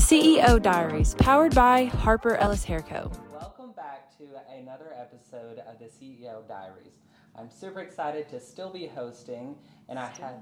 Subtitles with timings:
[0.00, 3.12] CEO Diaries, powered by Harper Ellis Hair Co.
[3.30, 4.24] Welcome back to
[4.58, 6.94] another episode of the CEO Diaries.
[7.36, 9.54] I'm super excited to still be hosting,
[9.90, 10.36] and I have.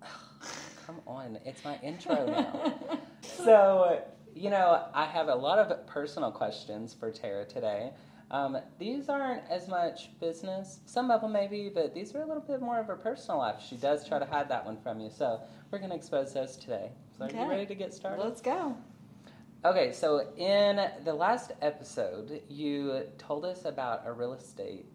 [0.86, 2.74] Come on, it's my intro now.
[3.22, 4.00] so,
[4.32, 7.90] you know, I have a lot of personal questions for Terra today.
[8.32, 10.80] Um, these aren't as much business.
[10.86, 13.62] Some of them maybe, but these are a little bit more of her personal life.
[13.68, 15.40] She does try to hide that one from you, so
[15.70, 16.92] we're going to expose those today.
[17.18, 18.22] So, are you ready to get started?
[18.22, 18.74] Let's go.
[19.66, 24.86] Okay, so in the last episode, you told us about a real estate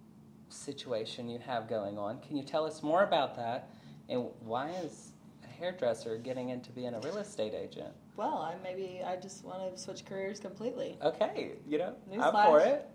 [0.50, 2.20] situation you have going on.
[2.22, 3.70] Can you tell us more about that?
[4.10, 5.12] And why is
[5.58, 7.94] hairdresser getting into being a real estate agent?
[8.16, 10.98] Well, I maybe I just want to switch careers completely.
[11.04, 12.90] Okay, you know, I'm for it.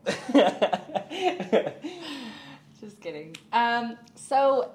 [2.81, 3.37] Just kidding.
[3.53, 4.73] Um, so,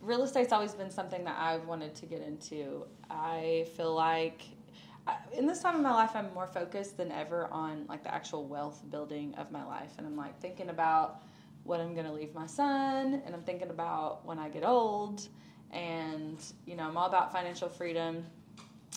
[0.00, 2.84] real estate's always been something that I've wanted to get into.
[3.08, 4.42] I feel like
[5.32, 8.46] in this time of my life, I'm more focused than ever on like the actual
[8.46, 11.22] wealth building of my life, and I'm like thinking about
[11.64, 15.28] what I'm gonna leave my son, and I'm thinking about when I get old,
[15.72, 18.24] and you know, I'm all about financial freedom.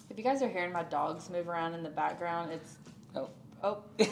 [0.10, 2.78] If you guys are hearing my dogs move around in the background, it's
[3.16, 3.30] oh.
[3.64, 3.84] oh,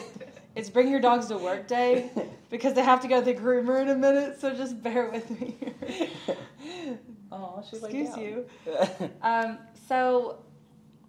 [0.54, 2.10] it's bring your dogs to work day
[2.50, 4.40] because they have to go to the groomer in a minute.
[4.40, 5.56] So just bear with me.
[7.32, 8.46] oh, she's Excuse you.
[9.22, 10.44] Um, so,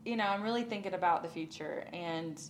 [0.06, 2.42] you know, I'm really thinking about the future, and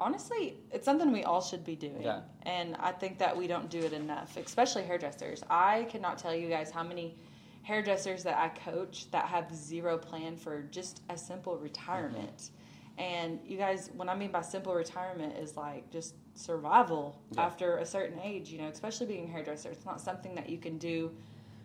[0.00, 2.02] honestly, it's something we all should be doing.
[2.02, 2.20] Yeah.
[2.42, 5.42] And I think that we don't do it enough, especially hairdressers.
[5.48, 7.16] I cannot tell you guys how many
[7.62, 12.36] hairdressers that I coach that have zero plan for just a simple retirement.
[12.36, 13.00] Mm-hmm.
[13.02, 17.42] And you guys, what I mean by simple retirement is like just survival Yeah.
[17.42, 19.70] after a certain age, you know, especially being a hairdresser.
[19.70, 21.12] It's not something that you can do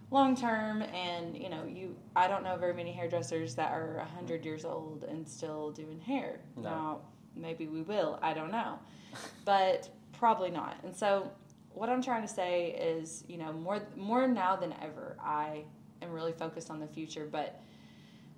[0.10, 4.46] long term and you know you i don't know very many hairdressers that are 100
[4.46, 6.62] years old and still doing hair No.
[6.64, 7.00] now
[7.36, 8.80] maybe we will i don't know
[9.44, 11.30] but probably not and so
[11.74, 15.66] what i'm trying to say is you know more more now than ever i
[16.02, 17.60] am really focused on the future but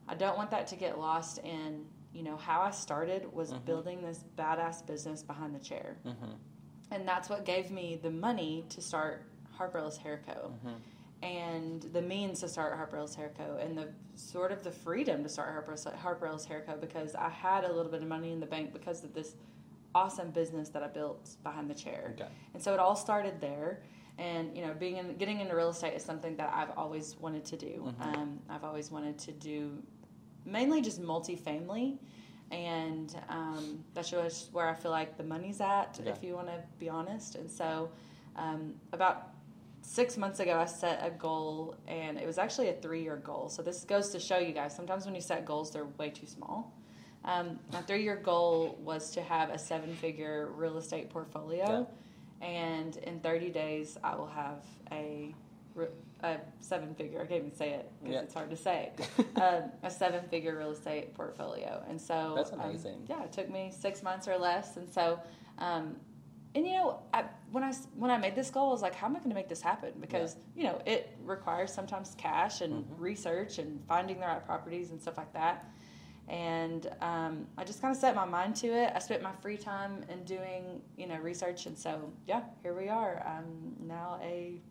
[0.07, 3.65] i don't want that to get lost in you know how i started was Mhm.
[3.65, 6.35] building this badass business behind the chair Mhm,
[6.91, 10.75] and that's what gave me the money to start harper ellis hair co mhm.
[11.21, 13.57] and the means to start Harper Ellis Hair Co.
[13.57, 16.77] and the sort of the freedom to start Harper, Harper Ellis Hair Co.
[16.77, 19.35] because I had a little bit of money in the bank because of this
[19.93, 22.11] awesome business that I built behind the chair.
[22.15, 22.29] Okay.
[22.53, 23.81] And so it all started there.
[24.19, 27.45] And you know, being in, getting into real estate is something that I've always wanted
[27.45, 27.93] to do.
[27.99, 28.17] Mhm.
[28.17, 29.81] Um, I've always wanted to do
[30.45, 31.97] mainly just multifamily,
[32.51, 36.11] and um, that's just where I feel like the money's at, Yeah.
[36.11, 37.35] if you want to be honest.
[37.35, 37.89] And so,
[38.35, 39.29] um, about
[39.81, 43.47] six months ago, I set a goal, and it was actually a three-year goal.
[43.47, 44.75] So this goes to show you guys.
[44.75, 46.73] Sometimes when you set goals, they're way too small.
[47.23, 51.87] Um, my three-year goal was to have a seven-figure real estate portfolio,
[52.41, 55.33] and in 30 days, I will have a,
[56.23, 57.19] a seven-figure.
[57.21, 58.21] I can't even say it because Yeah.
[58.21, 58.91] it's hard to say.
[59.35, 63.05] um, a seven-figure real estate portfolio, and so That's um, amazing.
[63.09, 65.19] yeah, it took me six months or less, and so.
[65.57, 65.95] Um,
[66.55, 69.05] and you know, I, when I when I made this goal, I was like, "How
[69.05, 72.85] am I going to make this happen?" Because you know, it requires sometimes cash and
[72.85, 72.85] Mhm.
[72.97, 75.69] research and finding the right properties and stuff like that.
[76.29, 78.91] And um, I just kind of set my mind to it.
[78.95, 82.87] I spent my free time in doing you know research, and so yeah, here we
[82.87, 83.23] are.
[83.25, 84.61] I'm now a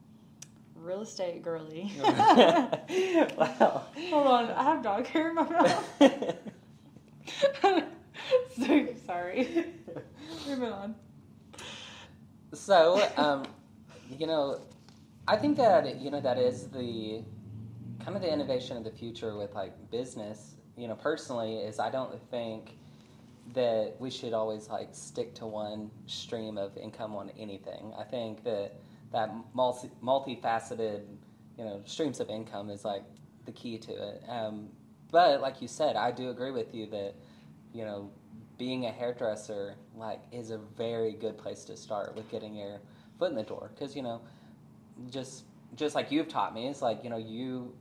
[0.77, 1.93] real estate girly.
[2.01, 3.83] wow.
[4.11, 5.85] Hold on, I have dog hair in my mouth.
[8.59, 9.67] so sorry.
[10.47, 10.95] Moving on.
[12.55, 13.45] So, um,
[14.17, 14.61] you know,
[15.27, 17.23] I think that you know that is the
[18.03, 20.55] kind of the innovation of the future with like business.
[20.79, 22.79] You know, personally, is I don't think
[23.55, 27.93] that we should always like stick to one stream of income on anything.
[27.99, 28.75] I think that
[29.13, 31.03] that multi multifaceted,
[31.57, 33.03] you know, streams of income is like
[33.45, 34.23] the key to it.
[34.29, 34.69] Um,
[35.11, 37.15] but like you said, I do agree with you that
[37.73, 38.11] you know
[38.59, 42.81] being a hairdresser like is a very good place to start with getting your
[43.19, 44.21] foot in the door because you know
[45.11, 45.45] just
[45.77, 47.73] just like you've taught me it's like you know you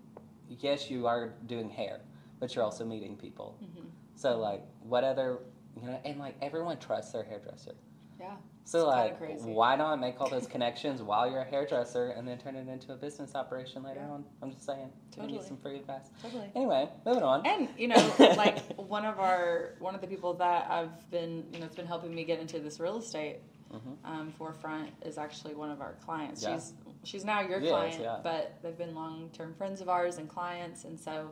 [0.59, 1.99] yes you are doing hair
[2.39, 3.87] but you're also meeting people Mm-hmm.
[4.15, 5.39] so like what other
[5.79, 7.75] you know and like everyone trusts their hairdresser
[8.19, 8.35] Yeah.
[8.63, 12.55] so like why not make all those connections while you're a hairdresser and then turn
[12.55, 14.11] it into a business operation later Yeah.
[14.13, 15.47] on i'm just saying giving you Totally.
[15.47, 16.49] some free advice Totally.
[16.55, 20.69] anyway moving on And you know, like one of our one of the people that
[20.69, 23.39] I've been you know, it's been helping me get into this real estate
[23.73, 23.97] Mhm.
[24.05, 26.41] um, forefront is actually one of our clients.
[26.41, 26.53] Yeah.
[26.55, 26.73] She's
[27.03, 28.19] she's now your Yes, client, yeah.
[28.23, 31.31] but they've been long term friends of ours and clients, and so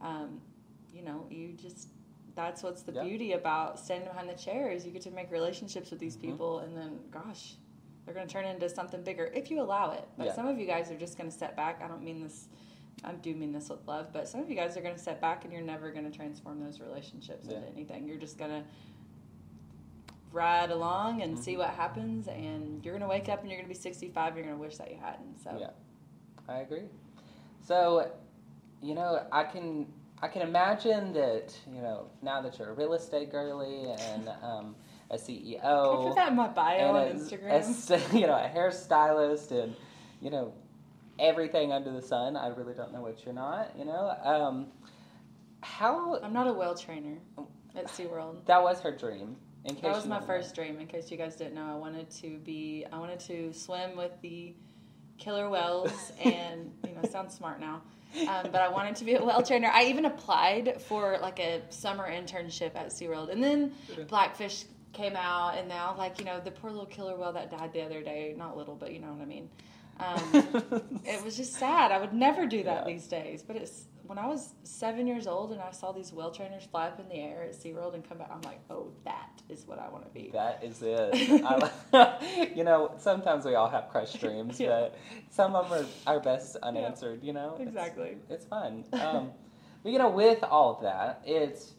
[0.00, 0.40] um,
[0.92, 1.88] you know, you just
[2.34, 3.02] that's what's the Yeah.
[3.02, 6.20] beauty about standing behind the chair is you get to make relationships with these Mhm.
[6.20, 7.56] people, and then gosh,
[8.04, 10.04] they're going to turn into something bigger if you allow it.
[10.16, 10.32] But Yeah.
[10.34, 11.82] some of you guys are just going to step back.
[11.82, 12.48] I don't mean this.
[13.02, 15.20] I do mean this with love, but some of you guys are going to step
[15.20, 17.56] back, and you're never going to transform those relationships Yeah.
[17.56, 18.06] into anything.
[18.06, 18.64] You're just going to
[20.32, 21.58] ride along and see Mhm.
[21.58, 24.36] what happens, and you're going to wake up and you're going to be 65.
[24.36, 25.38] You're going to wish that you hadn't.
[25.42, 25.70] So Yeah,
[26.48, 26.88] I agree.
[27.62, 28.12] So,
[28.82, 29.86] you know, I can
[30.20, 34.76] I can imagine that you know now that you're a real estate girly and um,
[35.10, 38.12] a CEO, Can I put that in my bio on a- Instagram?
[38.12, 39.74] a you know, a hairstylist and
[40.20, 40.52] you know
[41.18, 42.36] everything under the sun.
[42.36, 43.72] I really don't know what you're not.
[43.78, 44.66] You know, um,
[45.62, 47.18] how I'm not a whale trainer
[47.74, 48.44] at SeaWorld.
[48.46, 49.36] that was her dream.
[49.64, 50.62] In case That was my first know.
[50.62, 50.78] dream.
[50.80, 52.86] In case you guys didn't know, I wanted to be.
[52.92, 54.54] I wanted to swim with the
[55.18, 57.82] killer whales, and you know, sounds smart now.
[58.26, 59.70] Um, but I wanted to be a whale trainer.
[59.72, 63.72] I even applied for like a summer internship at SeaWorld, and then
[64.08, 67.72] Blackfish came out, and now like you know the poor little killer whale that died
[67.72, 68.34] the other day.
[68.36, 69.48] Not little, but you know what I mean.
[70.00, 71.92] Um, it was just sad.
[71.92, 72.92] I would never do that Yeah.
[72.92, 73.42] these days.
[73.42, 76.86] But it's when I was seven years old and I saw these whale trainers fly
[76.86, 79.78] up in the air at SeaWorld and come back, I'm like, oh, that is what
[79.78, 80.30] I want to be.
[80.32, 81.10] That is it.
[81.92, 84.68] I, you know, sometimes we all have crush dreams, Yeah.
[84.68, 87.58] but some of them are, are best unanswered, you know?
[87.60, 88.16] Exactly.
[88.30, 88.84] It's, fun.
[88.98, 89.30] Um,
[89.82, 91.74] but, you know, with all of that, it's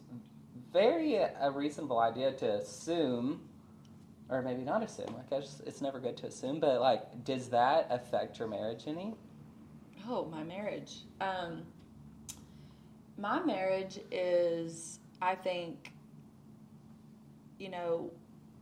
[0.72, 3.40] very a reasonable idea to assume,
[4.28, 7.88] or maybe not assume, I guess it's never good to assume, but, like, does that
[7.90, 9.14] affect your marriage any?
[10.08, 11.00] Oh, my marriage.
[11.20, 11.62] Um,
[13.20, 15.92] my marriage is, I think,
[17.58, 18.10] you know,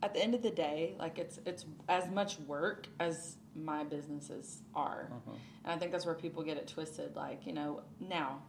[0.02, 4.62] at the end of the day, like it's it's as much work as my businesses
[4.74, 5.34] are, Mhm.
[5.64, 7.16] and I think that's where people get it twisted.
[7.16, 8.42] Like you know, now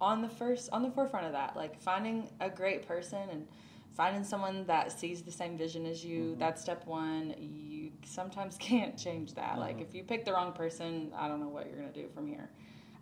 [0.00, 3.46] on the first on the forefront of that, like finding a great person and
[3.92, 6.34] finding someone that sees the same vision as you.
[6.34, 6.38] Mhm.
[6.38, 7.34] That's step one.
[7.38, 9.58] You sometimes can't change that.
[9.58, 9.82] Like Mhm.
[9.82, 12.50] if you pick the wrong person, I don't know what you're gonna do from here.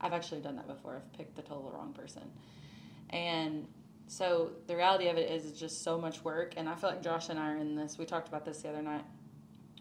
[0.01, 0.97] I've actually done that before.
[0.97, 2.23] I've picked the total wrong person.
[3.11, 3.67] And
[4.07, 7.03] so the reality of it is it's just so much work and I feel like
[7.03, 9.05] Josh and I are in this we talked about this the other night.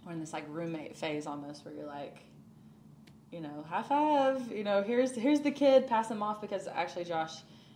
[0.05, 2.17] We're in this like roommate phase almost where you're like,
[3.31, 7.05] you know, high five, you know, here's here's the kid, pass him off because actually
[7.05, 7.35] Josh,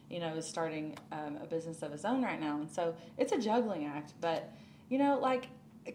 [0.10, 2.58] you know, is starting um, a business of his own right now.
[2.58, 4.14] And so it's a juggling act.
[4.20, 4.52] But,
[4.90, 5.48] you know, like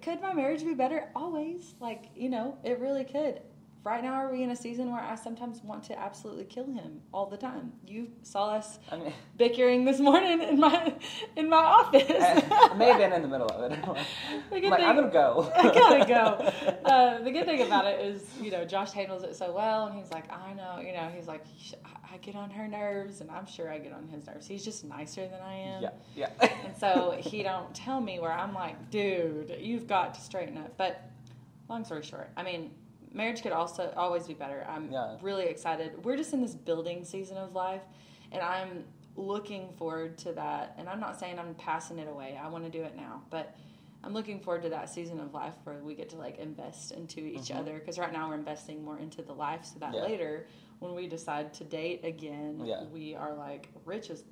[0.03, 1.09] could my marriage be better?
[1.15, 1.75] Always.
[1.81, 3.41] Like, you know, it really could.
[3.87, 7.03] Right now, are we in a season where I sometimes want to absolutely kill him
[7.15, 7.73] all the time?
[7.87, 10.93] You saw us I mean, bickering this morning in my
[11.37, 12.03] in my office.
[12.11, 13.79] I may have been in the middle of it.
[14.51, 15.53] The good like, thing- I'm to go.
[15.55, 16.85] I gotta go.
[16.85, 19.97] Uh, the good thing about it is, you know, Josh handles it so well, and
[19.97, 21.45] he's like, I know, you know, he's like,
[22.13, 24.49] I get on her nerves, and I'm sure I get on his nerves.
[24.49, 25.83] He's just nicer than I am.
[25.85, 26.31] yeah, yeah.
[26.65, 30.77] And so he don't tell me where I'm like, dude, you've got to straighten up.
[30.77, 31.09] But
[31.69, 32.73] long story short, I mean,
[33.17, 34.65] marriage could also always be better.
[34.69, 35.17] I'm Yeah.
[35.23, 36.05] really excited.
[36.05, 37.83] We're just in this building season of life,
[38.31, 38.85] and I'm
[39.17, 40.75] looking forward to that.
[40.77, 42.39] And I'm not saying I'm passing it away.
[42.41, 43.55] I want to do it now, but
[44.05, 47.21] I'm looking forward to that season of life where we get to like invest into
[47.21, 47.57] each Mhm.
[47.57, 47.75] other.
[47.79, 50.03] Because right now we're investing more into the life, so that Yeah.
[50.03, 50.47] later
[50.81, 52.85] when we decide to date again, Yeah.
[52.85, 54.25] we are like rich as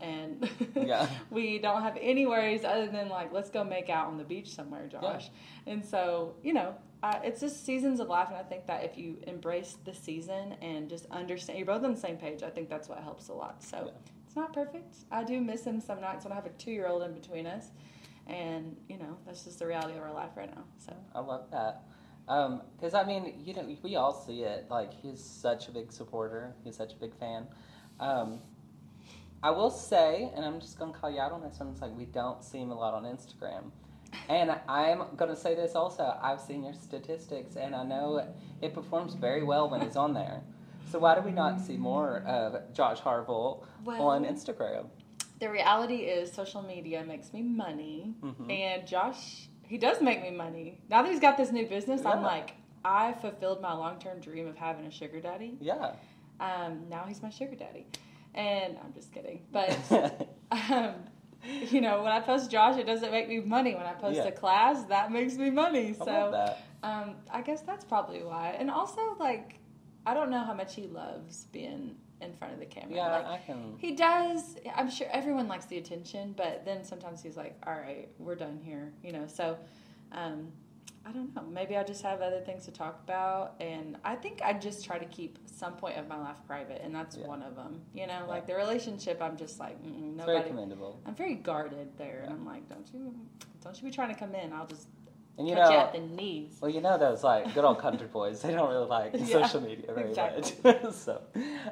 [0.00, 1.08] and Yeah.
[1.30, 4.52] we don't have any worries other than like let's go make out on the beach
[4.52, 5.30] somewhere josh
[5.64, 8.96] and so you know uh, it's just seasons of life and i think that if
[8.96, 12.68] you embrace the season and just understand you're both on the same page i think
[12.68, 13.92] that's what helps a lot so Yeah.
[14.26, 17.12] it's not perfect i do miss him some nights when i have a two-year-old in
[17.12, 17.66] between us
[18.28, 21.50] and you know that's just the reality of our life right now so I love
[21.50, 21.82] that.
[22.26, 24.66] Because, I mean, you know, we all see it.
[24.70, 27.46] Like, he's such a big supporter, he's such a big fan.
[27.98, 28.38] Um,
[29.42, 31.82] I will say, and I'm just going to call you out on this one, it's
[31.82, 33.72] like we don't see him a lot on Instagram.
[34.28, 38.26] And I'm going to say this also I've seen your statistics, and I know
[38.60, 40.42] it performs very well when he's on there.
[40.90, 44.86] So, why do we not see more of Josh Harvell Well- on Instagram?
[45.40, 48.48] the reality is social media makes me money Mhm.
[48.48, 52.22] and josh he does make me money now that he's got this new business i'm
[52.22, 52.54] like
[52.84, 55.94] i fulfilled my long-term dream of having a sugar daddy Yeah.
[56.38, 57.88] um, now he's my sugar daddy
[58.34, 59.76] and i'm just kidding but
[60.70, 60.94] um,
[61.44, 64.26] you know when i post josh it doesn't make me money when i post Yeah.
[64.26, 68.56] a class that makes me money I so um, I guess that's probably why.
[68.58, 69.60] And also, like,
[70.04, 72.94] I don't know how much he loves being in front of the camera.
[72.94, 73.74] Yeah, like, I can.
[73.78, 74.56] he does.
[74.74, 78.60] I'm sure everyone likes the attention, but then sometimes he's like, "All right, we're done
[78.62, 79.26] here," you know.
[79.26, 79.58] So,
[80.12, 80.50] um,
[81.04, 81.42] I don't know.
[81.42, 84.98] Maybe I just have other things to talk about, and I think I just try
[84.98, 87.26] to keep some point of my life private, and that's Yeah.
[87.26, 87.82] one of them.
[87.92, 88.24] You know, Yeah.
[88.24, 90.48] like the relationship, I'm just like mm-mm, It's very nobody.
[90.50, 91.00] commendable.
[91.04, 93.14] I'm very guarded there, and I'm like, don't you,
[93.62, 94.52] don't you be trying to come in?
[94.52, 94.88] I'll just
[95.38, 96.58] And you you know, at the knees.
[96.60, 98.42] well, you know those like good old country boys.
[98.42, 100.52] They don't really like Yeah, social media very exactly.
[100.62, 100.92] much.
[100.92, 101.22] so,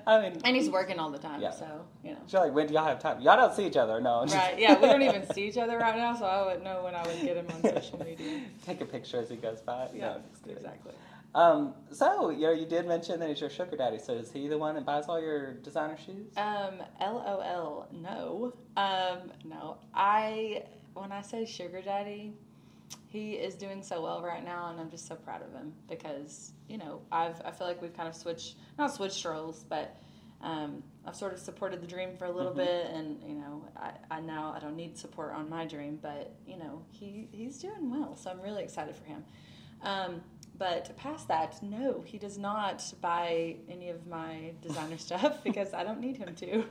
[0.06, 1.50] I mean, And he's working all the time, Yeah.
[1.50, 2.18] so you know.
[2.26, 3.20] she's like, when do y'all have time?
[3.20, 4.24] Y'all don't see each other, no?
[4.24, 4.58] Right?
[4.58, 7.06] Yeah, we don't even see each other right now, so I wouldn't know when I
[7.06, 8.40] would get him on social media.
[8.66, 9.88] Take a picture as he goes by.
[9.94, 10.94] Yeah, no, exactly.
[11.34, 13.98] Um, so you know, you did mention that he's your sugar daddy.
[13.98, 16.32] So is he the one that buys all your designer shoes?
[16.36, 18.52] Um, LOL, no.
[18.76, 19.76] Um, no.
[19.94, 20.64] I,
[20.94, 22.32] when I say sugar daddy,
[23.08, 26.52] he is doing so well right now, and I'm just so proud of him because,
[26.68, 29.96] you know, I've, I feel like we've kind of switched, not switched roles, but
[30.42, 32.56] um, I've sort of supported the dream for a little Mhm.
[32.56, 36.32] bit, and, you know, I, I now, I don't need support on my dream, but,
[36.46, 39.24] you know, he, he's doing well, so I'm really excited for him.
[39.82, 40.22] Um,
[40.56, 45.84] but past that, no, he does not buy any of my designer stuff because I
[45.84, 46.64] don't need him to.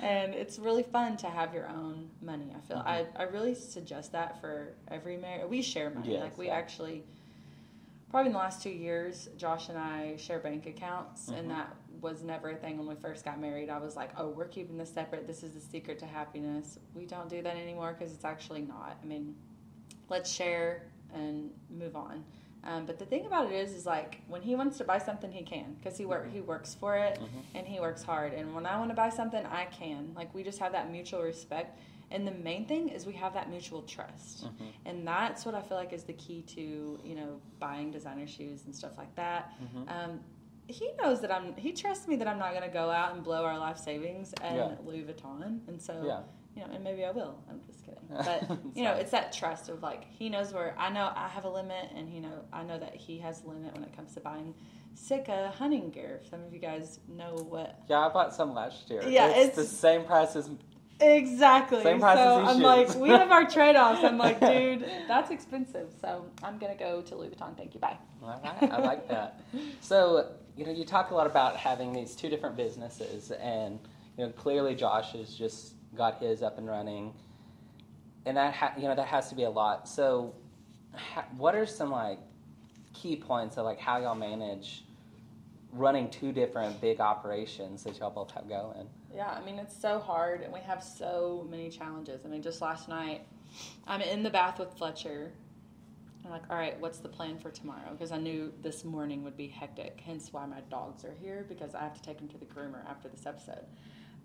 [0.00, 2.54] And it's really fun to have your own money.
[2.56, 5.48] I feel I, I really suggest that for every marriage.
[5.48, 6.12] We share money.
[6.12, 7.02] Yes, like we actually,
[8.10, 11.38] probably in the last two years, Josh and I share bank accounts, Mhm.
[11.38, 13.70] and that was never a thing when we first got married.
[13.70, 15.26] I was like, oh, we're keeping this separate.
[15.26, 16.78] This is the secret to happiness.
[16.94, 18.98] We don't do that anymore because it's actually not.
[19.02, 19.34] I mean,
[20.08, 22.24] let's share and move on.
[22.68, 25.32] Um, but the thing about it is, is like when he wants to buy something,
[25.32, 27.28] he can because he work he works for it Mhm.
[27.54, 28.34] and he works hard.
[28.34, 30.12] And when I want to buy something, I can.
[30.14, 31.78] Like we just have that mutual respect.
[32.10, 34.44] And the main thing is we have that mutual trust.
[34.46, 34.72] Mhm.
[34.84, 38.66] And that's what I feel like is the key to you know buying designer shoes
[38.66, 39.50] and stuff like that.
[39.62, 39.90] Mhm.
[39.90, 40.20] Um,
[40.66, 41.54] he knows that I'm.
[41.56, 44.34] He trusts me that I'm not going to go out and blow our life savings
[44.42, 44.76] and Yeah.
[44.84, 45.66] Louis Vuitton.
[45.68, 46.20] And so Yeah.
[46.58, 47.38] You know, and maybe I will.
[47.48, 48.00] I'm just kidding.
[48.10, 51.44] But you know, it's that trust of like he knows where I know I have
[51.44, 54.14] a limit, and he know I know that he has a limit when it comes
[54.14, 54.54] to buying
[54.94, 56.20] Sitka hunting gear.
[56.28, 59.02] Some of you guys know what Yeah, I bought some last year.
[59.06, 60.50] Yeah, it's, the same price as
[61.00, 61.82] exactly.
[61.84, 62.64] Same price so as I'm shoes.
[62.64, 64.02] like, we have our trade offs.
[64.02, 65.90] I'm like, dude, that's expensive.
[66.00, 67.56] So I'm gonna go to Louis Vuitton.
[67.56, 67.80] Thank you.
[67.80, 67.98] Bye.
[68.20, 69.40] All right, I like that.
[69.80, 73.78] So, you know, you talk a lot about having these two different businesses, and
[74.16, 77.12] you know, clearly Josh is just got his up and running,
[78.26, 79.88] and that ha- you know that has to be a lot.
[79.88, 80.34] So,
[80.94, 82.18] ha- what are some like
[82.94, 84.84] key points of like how y'all manage
[85.72, 88.88] running two different big operations that y'all both have going?
[89.14, 92.24] Yeah, I mean, it's so hard, and we have so many challenges.
[92.24, 93.22] I mean, just last night,
[93.86, 95.32] I'm in the bath with Fletcher.
[96.24, 97.90] I'm like, all right, what's the plan for tomorrow?
[97.92, 101.74] Because I knew this morning would be hectic, hence why my dogs are here, because
[101.74, 103.64] I have to take them to the groomer after this episode.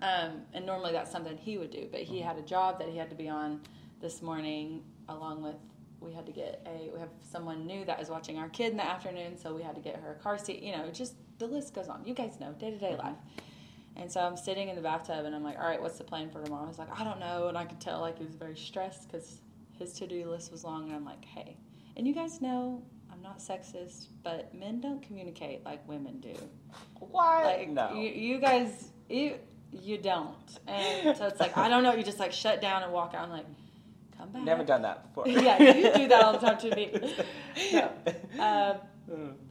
[0.03, 2.98] Um, and normally that's something he would do, but he had a job that he
[2.98, 3.62] had to be on
[4.01, 5.55] this morning, along with
[6.01, 8.77] we had to get a we have someone new that is watching our kid in
[8.77, 10.62] the afternoon, so we had to get her a car seat.
[10.62, 12.05] You know, just the list goes on.
[12.05, 13.15] You guys know day to day life.
[13.95, 16.29] And so I'm sitting in the bathtub and I'm like, all right, what's the plan
[16.29, 16.67] for tomorrow?
[16.67, 17.48] He's like, I don't know.
[17.48, 19.39] And I could tell like he was very stressed because
[19.77, 20.88] his to do list was long.
[20.88, 21.55] And I'm like, hey,
[21.95, 26.33] and you guys know I'm not sexist, but men don't communicate like women do.
[27.00, 27.43] Why?
[27.43, 27.93] Like no.
[27.93, 29.36] you, you guys, you
[29.81, 30.35] you don't.
[30.67, 31.93] And so it's like I don't know.
[31.93, 33.23] You just like shut down and walk out.
[33.25, 33.45] I'm like,
[34.17, 34.43] come back.
[34.43, 35.27] Never done that before.
[35.27, 36.91] yeah, you do that all the time to me.
[37.71, 37.91] No.
[38.39, 38.77] Um.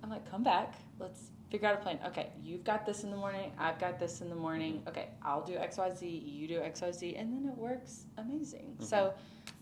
[0.02, 0.74] I'm like, come back.
[0.98, 1.98] Let's figure out a plan.
[2.06, 3.52] Okay, you've got this in the morning.
[3.58, 4.82] I've got this in the morning.
[4.88, 6.06] Okay, I'll do X, Y, Z.
[6.08, 8.76] You do X, Y, Z, and then it works amazing.
[8.80, 9.12] So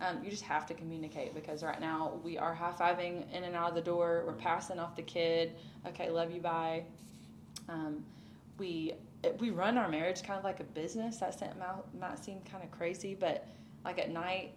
[0.01, 3.57] um, you just have to communicate because right now we are high fiving in and
[3.57, 4.23] out of the door.
[4.27, 5.57] We're passing off the kid.
[5.89, 6.85] Okay, love you, bye.
[7.69, 8.05] Um,
[8.57, 8.93] we
[9.39, 11.19] we run our marriage kind of like a business.
[11.19, 13.47] That might, might seem kind of crazy, but
[13.85, 14.53] like at night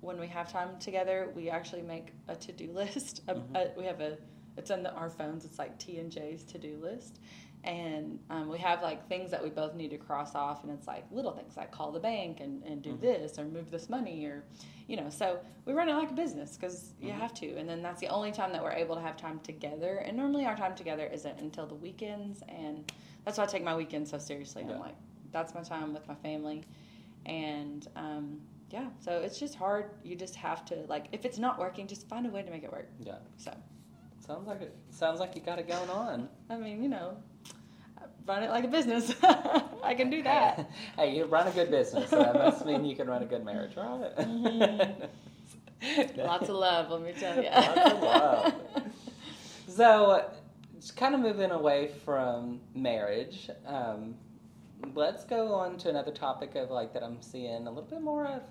[0.00, 3.26] when we have time together, we actually make a to do list.
[3.26, 3.42] Mhm.
[3.56, 4.18] a- we have a
[4.56, 5.44] it's on the, our phones.
[5.44, 7.20] It's like T and J's to do list,
[7.64, 10.86] and um, we have like things that we both need to cross off, and it's
[10.86, 13.00] like little things like call the bank and, and do Mhm.
[13.00, 14.44] this or move this money or
[14.86, 15.10] you know.
[15.10, 17.16] So we run it like a business because you Mhm.
[17.18, 19.96] have to, and then that's the only time that we're able to have time together.
[19.98, 22.90] And normally our time together isn't until the weekends, and
[23.24, 24.64] that's why I take my weekends so seriously.
[24.66, 24.74] Yeah.
[24.74, 24.96] I'm like,
[25.32, 26.64] that's my time with my family,
[27.26, 28.88] and um, yeah.
[29.00, 29.90] So it's just hard.
[30.04, 32.62] You just have to like, if it's not working, just find a way to make
[32.64, 32.88] it work.
[33.00, 33.16] Yeah.
[33.36, 33.52] So
[34.20, 34.76] Sounds like it.
[34.90, 36.28] Sounds like you got it going on.
[36.50, 37.16] I mean, you know,
[38.28, 39.12] run it like a business.
[39.82, 40.70] I can do that.
[40.96, 42.10] Hey, you run a good business.
[42.10, 44.14] So that must mean you can run a good marriage, right?
[44.16, 45.08] Mhm.
[46.16, 47.48] Lots of love, let me tell you.
[47.50, 48.54] Lots of love.
[49.68, 50.28] So,
[50.80, 54.16] just kind of moving away from marriage, um,
[54.94, 58.26] let's go on to another topic of like that I'm seeing a little bit more
[58.26, 58.42] of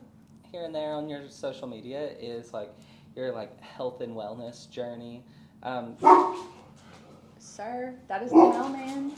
[0.50, 2.72] here and there on your social media is like
[3.14, 5.26] your like health and wellness journey.
[5.64, 5.98] Um,
[7.58, 9.14] Sir, that is the mailman.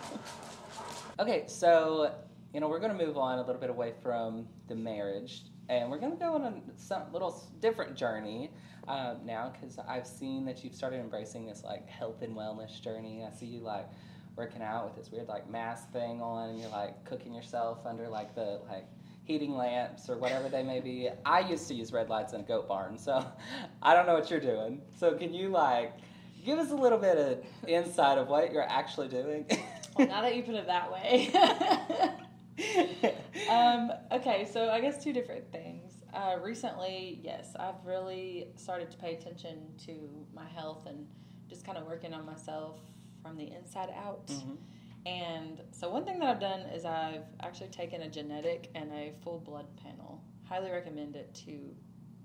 [1.20, 2.14] okay, so
[2.54, 5.90] you know we're going to move on a little bit away from the marriage, and
[5.90, 8.50] we're going to go on a some little different journey
[8.88, 13.26] uh, now because I've seen that you've started embracing this like health and wellness journey.
[13.30, 13.86] I see you like
[14.34, 18.08] working out with this weird like mask thing on, and you're like cooking yourself under
[18.08, 18.86] like the like
[19.24, 21.10] heating lamps or whatever they may be.
[21.26, 23.22] I used to use red lights in a goat barn, so
[23.82, 24.80] I don't know what you're doing.
[24.98, 25.92] So can you like
[26.44, 29.46] give us a little bit of insight of what you're actually doing?
[29.96, 31.28] Well, now that you put it that way.
[33.50, 35.90] um, okay, so I guess two different things.
[36.14, 41.04] Uh, recently, yes, I've really started to pay attention to my health and
[41.48, 42.76] just kind of working on myself
[43.22, 44.28] from the inside out.
[44.28, 44.56] Mhm.
[45.06, 49.12] And so, one thing that I've done is I've actually taken a genetic and a
[49.22, 50.22] full blood panel.
[50.44, 51.74] Highly recommend it to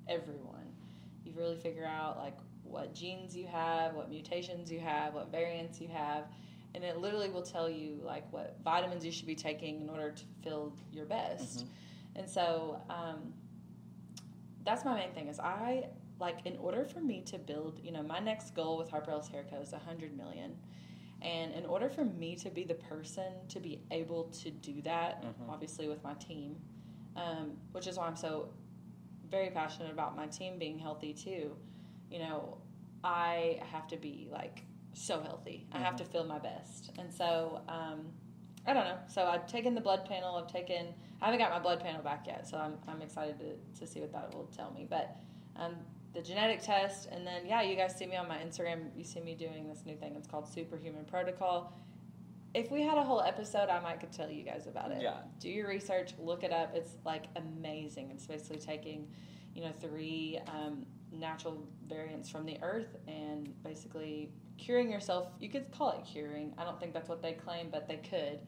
[0.08, 0.74] everyone.
[1.24, 2.38] You really figure out like
[2.73, 6.25] what genes you have, what mutations you have, what variants you have,
[6.75, 10.11] and it literally will tell you like what vitamins you should be taking in order
[10.11, 11.59] to feel your best.
[11.59, 11.67] Mhm.
[12.15, 13.33] And so um,
[14.63, 15.85] that's my main thing is I
[16.19, 19.27] like in order for me to build, you know, my next goal with Harper Ellis
[19.27, 20.55] Hair Co is 100 million.
[21.21, 25.21] And in order for me to be the person to be able to do that,
[25.23, 25.49] Mhm.
[25.49, 26.61] obviously with my team,
[27.15, 28.49] um, which is why I'm so
[29.29, 31.55] very passionate about my team being healthy too.
[32.09, 32.57] You know,
[33.03, 35.67] I have to be like so healthy.
[35.72, 35.98] I have Mhm.
[35.98, 36.91] to feel my best.
[36.98, 38.12] And so, um,
[38.65, 38.98] I don't know.
[39.07, 40.36] So I've taken the blood panel.
[40.36, 40.93] I've taken.
[41.22, 44.00] I haven't got my blood panel back yet, so I'm, I'm excited to, to see
[44.01, 44.86] what that will tell me.
[44.89, 45.17] But
[45.55, 45.75] um,
[46.13, 48.89] the genetic test, and then yeah, you guys see me on my Instagram.
[48.95, 50.15] You see me doing this new thing.
[50.15, 51.74] It's called Superhuman Protocol.
[52.53, 55.01] If we had a whole episode, I might could tell you guys about it.
[55.01, 55.22] Yeah.
[55.39, 56.13] Do your research.
[56.19, 56.75] Look it up.
[56.75, 58.12] It's like amazing.
[58.12, 59.07] It's basically taking,
[59.55, 65.27] you know, three um, natural variants from the earth and basically curing yourself.
[65.39, 66.53] You could call it curing.
[66.58, 68.39] I don't think that's what they claim, but they could.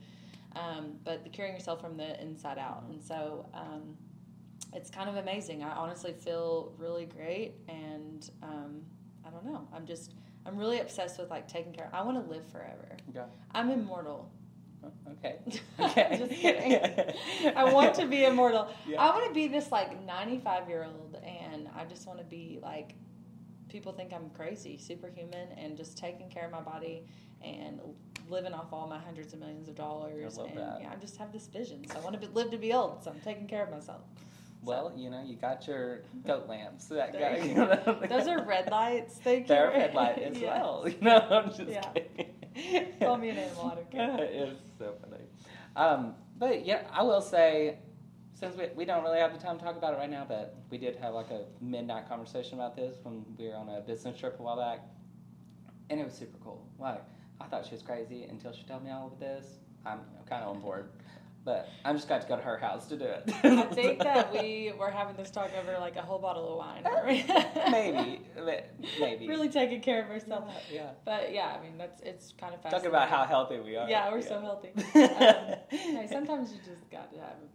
[0.56, 2.84] Um, but the curing yourself from the inside out.
[2.90, 3.98] And so um,
[4.74, 5.64] it's kind of amazing.
[5.64, 7.56] I honestly feel really great.
[7.68, 8.82] And um,
[9.26, 9.68] I don't know.
[9.74, 10.14] I'm just,
[10.46, 11.90] I'm really obsessed with like taking care.
[11.94, 12.98] I want to live forever.
[13.14, 13.26] Yeah.
[13.54, 14.32] I'm immortal.
[15.12, 15.36] Okay.
[15.80, 16.16] Okay.
[16.18, 17.54] Just kidding.
[17.56, 18.70] I want to be immortal.
[18.88, 19.02] Yeah.
[19.02, 21.45] I want to be this like 95 year old, and
[21.76, 22.96] I just want to be like,
[23.70, 27.04] people think I'm crazy, superhuman, and just taking care of my body
[27.44, 27.80] and
[28.30, 30.38] living off all my hundreds of millions of dollars.
[30.38, 31.86] And yeah, I just have this vision.
[31.88, 33.04] So I want to be, live to be old.
[33.04, 34.02] So I'm taking care of myself.
[34.64, 36.86] Well, you know, you got your goat lamps.
[36.88, 39.16] That guy, you know, Those are red lights.
[39.24, 39.78] Thank They're you.
[39.78, 40.44] red light as Yes.
[40.44, 40.86] well.
[40.88, 41.82] You know, I'm just Yeah.
[41.92, 42.96] kidding.
[43.02, 43.66] Call me an animal.
[43.66, 44.18] I don't care.
[44.22, 45.24] it's so funny.
[45.76, 47.78] Um, but yeah, I will say,
[48.36, 50.56] since we, we don't really have the time to talk about it right now, but
[50.70, 54.20] we did have like a midnight conversation about this when we were on a business
[54.20, 54.82] trip a while back,
[55.90, 56.68] and it was super cool.
[56.78, 57.02] Like
[57.42, 59.46] I thought she was crazy until she told me all of this.
[59.86, 60.90] I'm kind of on board,
[61.46, 63.24] but I'm just got to go to her house to do it.
[63.44, 66.84] I think that we were having this talk over like a whole bottle of wine.
[66.84, 67.28] weren't
[67.72, 68.22] maybe,
[69.00, 70.52] maybe really taking care of ourselves.
[70.72, 70.90] Yeah, yeah.
[71.06, 72.90] But yeah, I mean that's it's kind of Talking fascinating.
[72.90, 73.88] about how healthy we are.
[73.90, 74.72] yeah, we're so healthy.
[75.76, 77.55] Um, sometimes you just got to have a,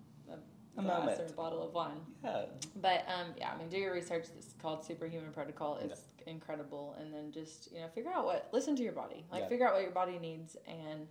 [0.81, 1.21] A glass moment.
[1.21, 2.01] or a bottle of wine.
[2.25, 2.45] Yeah.
[2.77, 4.27] But um, yeah, I mean, do your research.
[4.37, 5.77] It's called Superhuman Protocol.
[5.83, 9.25] It's incredible, and then just you know figure out what listen to your body.
[9.31, 9.49] Like Yeah.
[9.49, 11.07] figure out what your body needs and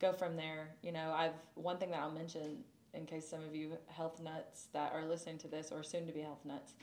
[0.00, 0.74] go from there.
[0.82, 4.66] You know, I've one thing that I'll mention in case some of you health nuts
[4.72, 6.74] that are listening to this or soon to be health nuts.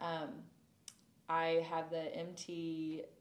[0.00, 0.30] Um,
[1.28, 2.04] I have the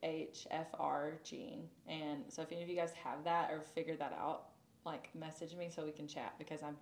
[0.04, 4.50] MTHFR gene, and so if any of you guys have that or figured that out,
[4.86, 6.78] like message me so we can chat because I'm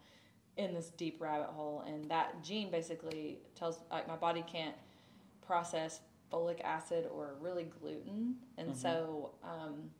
[0.58, 4.76] in this deep rabbit hole, and that gene basically tells like my body can't
[5.46, 8.76] process folic acid or really gluten, and Mhm.
[8.76, 9.92] so um,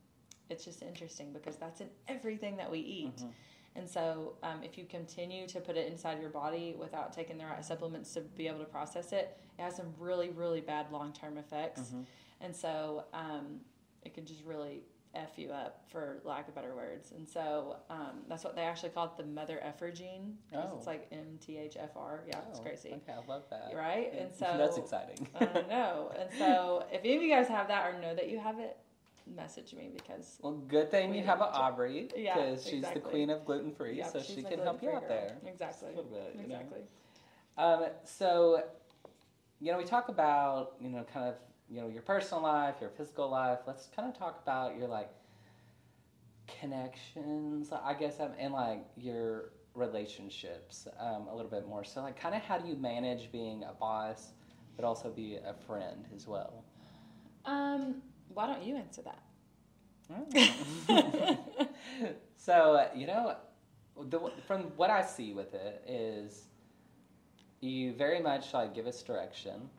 [0.50, 3.16] it's just interesting because that's in everything that we eat.
[3.18, 3.32] Mhm.
[3.76, 7.46] And so, um, if you continue to put it inside your body without taking the
[7.46, 11.12] right supplements to be able to process it, it has some really, really bad long
[11.12, 11.82] term effects.
[11.82, 12.06] Mhm.
[12.42, 13.62] And so, um,
[14.04, 14.84] it could just really
[15.16, 17.12] F you up, for lack of better words.
[17.16, 20.38] And so, um, that's what they actually call it the mother effer gene.
[20.56, 20.74] Oh.
[20.76, 22.22] It's like MTHFR.
[22.28, 22.90] Yeah, it's Oh, crazy.
[22.90, 23.74] Okay, I love that.
[23.76, 24.12] Right?
[24.14, 24.22] Yeah.
[24.24, 25.28] And so- that's exciting.
[25.40, 26.12] I know.
[26.20, 28.78] And so, if any of you guys have that or know that you have it,
[29.36, 33.00] message me because well, good thing We you have a Aubrey Yeah, because she's the
[33.00, 35.10] queen of gluten free, Yep, so she can help you out girl.
[35.10, 35.38] there.
[35.48, 35.58] Exactly.
[35.68, 36.56] Just a little bit, you know?
[36.56, 36.82] Exactly.
[37.58, 38.64] Um, so,
[39.62, 41.36] you know, we talk about, you know, kind of,
[41.74, 43.60] you know, your personal life, your physical life.
[43.66, 45.10] Let's kind of talk about your, like,
[46.60, 51.84] connections, I guess, um, and, like, your relationships um, a little bit more.
[51.84, 54.34] So, like, kind of how do you manage being a boss,
[54.76, 56.64] but also be a friend as well?
[57.46, 59.24] Um, why don't you answer that?
[62.38, 63.36] so uh, you know,
[64.10, 66.44] the, from what I see with it is,
[67.62, 69.70] you very much like give us direction.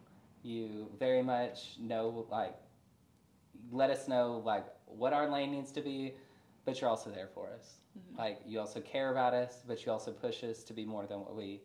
[0.45, 2.55] You very much know like,
[3.73, 6.15] let us know like what our lane needs to be,
[6.65, 7.79] but you're also there for us.
[7.99, 8.19] Mm-hmm.
[8.19, 11.21] Like you also care about us, but you also push us to be more than
[11.21, 11.63] what we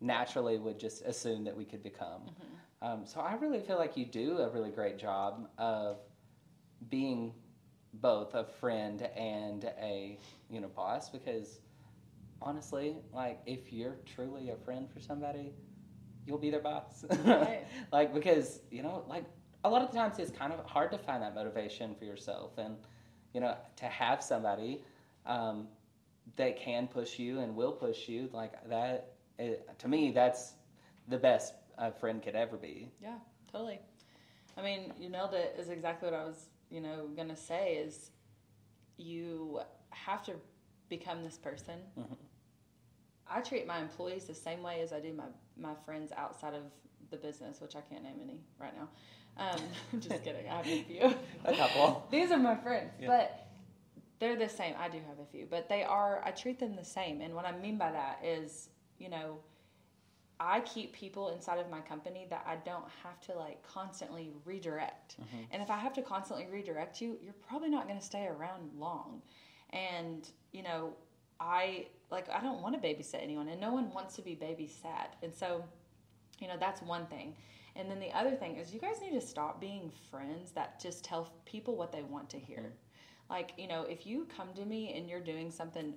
[0.00, 2.22] naturally would just assume that we could become.
[2.22, 2.86] Mm-hmm.
[2.86, 5.98] Um, so I really feel like you do a really great job of
[6.88, 7.32] being
[8.00, 10.18] both a friend and a
[10.50, 11.60] you know boss because
[12.42, 15.52] honestly like if you're truly a friend for somebody
[16.26, 17.64] you'll be their boss Right.
[17.92, 19.24] like because you know like
[19.64, 22.58] a lot of the times it's kind of hard to find that motivation for yourself
[22.58, 22.76] and
[23.32, 24.82] you know to have somebody
[25.26, 25.68] um,
[26.36, 30.54] that can push you and will push you like that it, to me that's
[31.08, 33.16] the best a friend could ever be Yeah,
[33.50, 33.80] totally.
[34.56, 35.56] I mean, you nailed it.
[35.58, 37.74] Is exactly what I was, you know, gonna say.
[37.74, 38.12] Is
[38.96, 39.60] you
[39.90, 40.34] have to
[40.88, 41.80] become this person.
[41.98, 42.16] Mhm.
[43.30, 45.24] I treat my employees the same way as I do my
[45.56, 46.62] my friends outside of
[47.10, 48.88] the business, which I can't name any right now.
[49.36, 49.60] Um,
[49.92, 50.48] I'm just kidding.
[50.48, 51.14] I have a few.
[51.44, 53.08] a couple These are my friends, Yeah.
[53.08, 53.48] but
[54.20, 54.74] they're the same.
[54.78, 56.22] I do have a few, but they are.
[56.24, 59.38] I treat them the same, and what I mean by that is, you know,
[60.40, 65.16] I keep people inside of my company that I don't have to like constantly redirect.
[65.52, 68.70] And if I have to constantly redirect you, you're probably not going to stay around
[68.76, 69.22] long.
[69.70, 70.94] And you know,
[71.40, 75.08] I like I don't want to babysit anyone, and no one wants to be babysat.
[75.22, 75.64] And so,
[76.40, 77.34] you know, that's one thing.
[77.76, 81.04] And then the other thing is, you guys need to stop being friends that just
[81.04, 82.58] tell people what they want to hear.
[82.58, 83.30] Mm-hmm.
[83.30, 85.94] Like, you know, if you come to me and you're doing something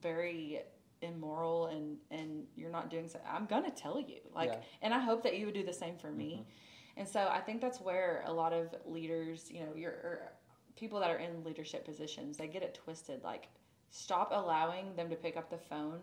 [0.00, 0.62] very
[1.02, 4.18] immoral and and you're not doing so, I'm gonna tell you.
[4.34, 4.60] Like, Yeah.
[4.82, 6.32] and I hope that you would do the same for me.
[6.32, 6.42] Mm-hmm.
[6.98, 10.32] And so I think that's where a lot of leaders, you know, your or er,
[10.76, 13.22] people that are in leadership positions, they get it twisted.
[13.22, 13.48] Like,
[13.92, 16.00] stop allowing them to pick up the phone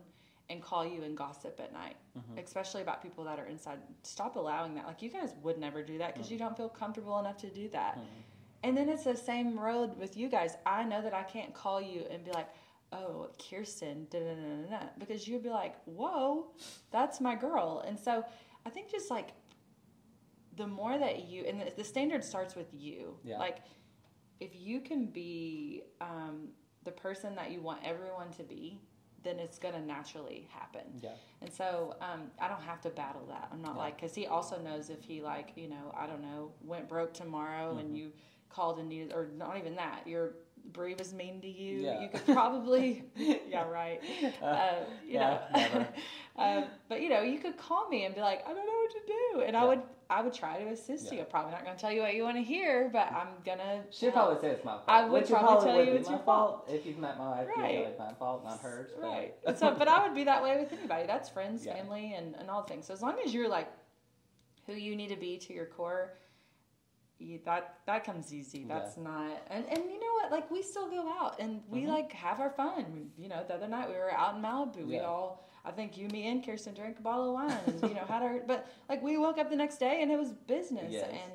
[0.50, 2.40] and call you and gossip at night, mm-hmm.
[2.40, 3.80] especially about people that are inside.
[4.04, 4.88] Stop allowing that.
[4.88, 6.48] Like, you guys would never do that because you mm-hmm.
[6.48, 7.96] don't feel comfortable enough to do that.
[7.96, 8.06] Mm-hmm.
[8.64, 10.56] And then it's the same road with you guys.
[10.66, 12.48] I know that I can't call you and be like,
[12.92, 16.48] oh, Kirsten, da da da da da, because you'd be like, whoa,
[16.92, 17.84] that's my girl.
[17.88, 18.24] And so
[18.66, 19.30] I think just like
[20.58, 23.18] the more that you, and the, the standard starts with you.
[23.24, 23.38] Yeah.
[23.38, 23.60] Like,
[24.40, 26.50] if you can be um,
[26.84, 28.80] the person that you want everyone to be,
[29.24, 30.82] then it's going to naturally happen.
[31.02, 31.10] yeah
[31.42, 33.50] And so um, I don't have to battle that.
[33.52, 33.82] I'm not Yeah.
[33.84, 37.14] like, because he also knows if he, like, you know, I don't know, went broke
[37.14, 37.80] tomorrow Mm-hmm.
[37.80, 38.12] and you
[38.50, 40.34] called and needed, or not even that, your
[40.74, 42.02] Brie was mean to you, Yeah.
[42.02, 44.02] you could probably, yeah, right.
[44.42, 44.72] Uh,
[45.06, 45.88] you yeah, know, never.
[46.38, 48.92] um, but you know, you could call me and be like, I don't know what
[48.92, 51.14] to do, and I would, I would try to assist Yeah.
[51.14, 51.20] you.
[51.22, 53.84] I'm probably not going to tell you what you want to hear, but I'm gonna.
[53.92, 54.86] She'd probably say it's my fault.
[54.88, 56.68] I would which it probably tell you it's your fault.
[56.68, 57.72] If you've met my wife, Right.
[57.74, 58.90] usually it's my fault, not hers.
[59.00, 59.36] but- Right.
[59.56, 61.06] So, but I would be that way with anybody.
[61.06, 61.76] That's friends, Yeah.
[61.76, 62.88] family, and, and all things.
[62.88, 63.72] So as long as you're like
[64.66, 66.18] who you need to be to your core,
[67.20, 68.64] you, that that comes easy.
[68.64, 69.44] That's not.
[69.50, 70.32] And and you know what?
[70.32, 71.90] Like we still go out and we Mhm.
[71.90, 72.86] like have our fun.
[72.96, 74.88] We, you know, the other night we were out in Malibu.
[74.88, 75.46] We all.
[75.66, 78.22] I think you, me, and Kirsten drank a bottle of wine, and you know had
[78.24, 78.40] our.
[78.48, 81.10] But like we woke up the next day and it was business, Yes.
[81.12, 81.32] and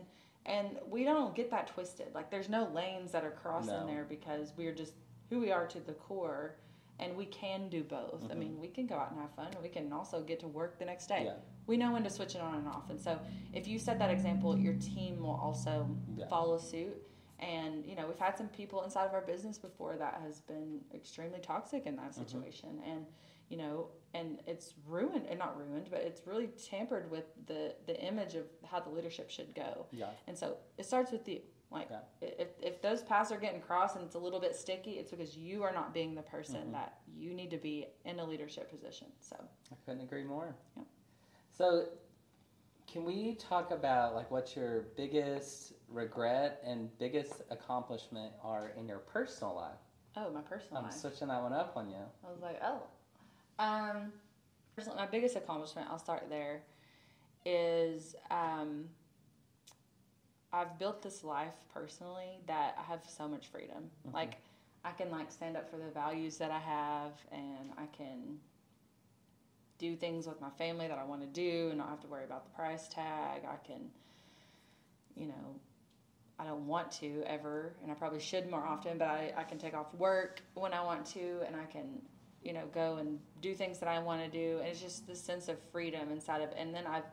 [0.46, 2.14] and we don't get that twisted.
[2.14, 3.86] Like there's no lanes that are crossing No.
[3.86, 4.94] there because we're just
[5.30, 6.56] who we are to the core,
[6.98, 8.24] and we can do both.
[8.30, 8.38] I Mhm.
[8.38, 10.78] mean, we can go out and have fun, and we can also get to work
[10.78, 11.24] the next day.
[11.24, 11.36] Yeah.
[11.66, 13.18] We know when to switch it on and off, and so
[13.54, 16.26] if you set that example, your team will also Yeah.
[16.28, 17.02] follow suit.
[17.40, 20.80] And you know, we've had some people inside of our business before that has been
[20.94, 22.20] extremely toxic in that Mm-hmm.
[22.22, 23.06] situation, and
[23.54, 27.96] you know, and it's ruined, and not ruined, but it's really tampered with the the
[28.04, 29.86] image of how the leadership should go.
[29.92, 30.06] Yeah.
[30.26, 31.40] And so it starts with you.
[31.70, 32.00] Like Yeah.
[32.20, 35.36] if, if those paths are getting crossed and it's a little bit sticky, it's because
[35.36, 36.72] you are not being the person Mhm.
[36.72, 39.08] that you need to be in a leadership position.
[39.20, 39.36] So
[39.72, 40.54] I couldn't agree more.
[40.76, 40.86] Yep.
[41.50, 41.88] So,
[42.88, 48.98] can we talk about like what your biggest regret and biggest accomplishment are in your
[48.98, 49.78] personal life?
[50.16, 50.94] oh, my personal I'm life.
[50.94, 52.04] switching that one up on you.
[52.26, 52.82] I was like, oh.
[53.58, 54.12] Um,
[54.74, 56.62] personally, my biggest accomplishment, I'll start there,
[57.44, 58.88] is um,
[60.52, 63.90] I've built this life personally that I have so much freedom.
[64.06, 64.14] Mhm.
[64.14, 64.36] Like,
[64.84, 68.38] I can like stand up for the values that I have, and I can
[69.78, 72.24] do things with my family that I want to do, and not have to worry
[72.24, 73.44] about the price tag.
[73.44, 73.90] I can,
[75.16, 75.60] you know,
[76.38, 79.58] I don't want to ever, and I probably should more often, but I, I can
[79.58, 82.02] take off work when I want to, and I can,
[82.44, 84.58] you know, go and do things that I want to do.
[84.58, 87.04] And it's just this sense of freedom inside of, and then I've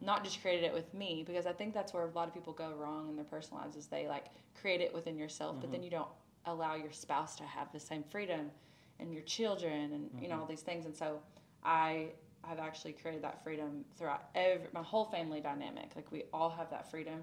[0.00, 2.52] not just created it with me because I think that's where a lot of people
[2.52, 4.26] go wrong in their personal lives is they like
[4.60, 5.84] create it within yourself, but then mm-hmm.
[5.84, 6.08] you don't
[6.46, 8.50] allow your spouse to have the same freedom
[8.98, 10.42] and your children and you know mm-hmm.
[10.42, 10.86] all these things.
[10.86, 11.20] And so
[11.64, 12.08] I
[12.42, 15.90] have actually created that freedom throughout every my whole family dynamic.
[15.94, 17.22] Like we all have that freedom,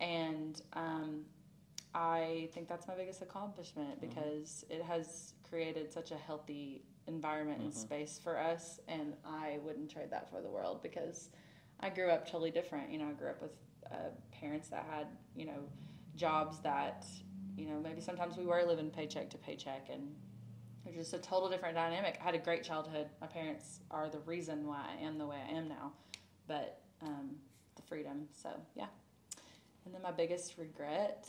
[0.00, 1.22] and um,
[1.94, 4.08] I think that's my biggest accomplishment mm-hmm.
[4.08, 9.90] because it has created such a healthy environment and space for us, and I wouldn't
[9.90, 11.30] trade that for the world because
[11.80, 12.90] I grew up totally different.
[12.90, 13.52] You know, I grew up with
[13.90, 15.62] uh, parents that had you know
[16.16, 17.06] jobs that
[17.56, 20.08] you know maybe sometimes we were living paycheck to paycheck and
[20.84, 22.18] it was just a total different dynamic.
[22.20, 23.08] I had a great childhood.
[23.20, 25.92] My parents are the reason why I am the way I am now,
[26.46, 27.30] but um,
[27.74, 28.28] the freedom.
[28.32, 28.86] So yeah.
[29.84, 31.28] And then my biggest regret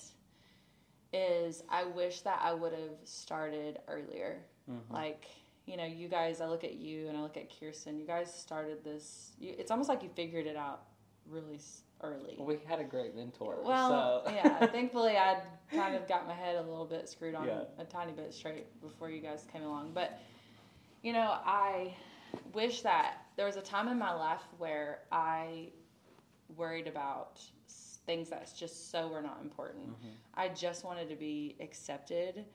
[1.13, 4.39] is I wish that I would have started earlier.
[4.69, 4.93] Mm-hmm.
[4.93, 5.25] Like
[5.65, 6.41] you know, you guys.
[6.41, 7.99] I look at you and I look at Kirsten.
[7.99, 9.33] You guys started this.
[9.37, 10.83] You, it's almost like you figured it out
[11.29, 11.59] really
[12.01, 12.37] early.
[12.39, 13.57] We had a great mentor.
[13.63, 14.31] Well, so.
[14.33, 14.65] yeah.
[14.67, 15.41] Thankfully, I'd
[15.71, 17.63] kind of got my head a little bit screwed on Yeah.
[17.77, 19.91] a tiny bit straight before you guys came along.
[19.93, 20.19] But
[21.03, 21.95] you know, I
[22.53, 25.69] wish that there was a time in my life where I
[26.55, 27.41] worried about
[28.07, 29.89] things that's just so were not important.
[29.89, 30.07] Mm-hmm.
[30.33, 32.45] I just wanted to be accepted,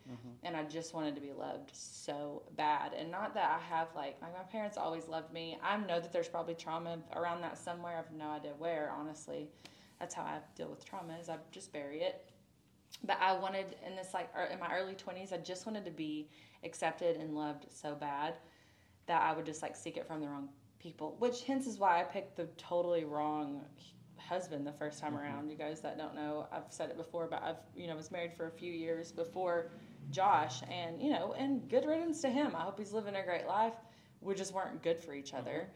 [0.43, 2.95] and I just wanted to be loved so bad.
[2.95, 5.59] And not that I have like like my parents always loved me.
[5.63, 7.99] I know that there's probably trauma around that somewhere.
[7.99, 8.93] I've no idea where.
[8.99, 9.49] Honestly,
[10.01, 11.17] that's how I deal with trauma.
[11.21, 12.29] Is I just bury it.
[13.05, 15.91] But I wanted in this like er- in my early twenties, I just wanted to
[15.91, 16.29] be
[16.65, 18.35] accepted and loved so bad
[19.07, 21.17] that I would just like seek it from the wrong people.
[21.19, 23.63] Which hence is why I picked the totally wrong
[24.33, 25.51] husband the first time around.
[25.51, 28.33] You guys that don't know, I've said it before, but I've you know was married
[28.35, 29.71] for a few years before
[30.11, 32.55] Josh, and you know, and good riddance to him.
[32.57, 33.75] I hope he's living a great life.
[34.21, 35.69] We just weren't good for each other.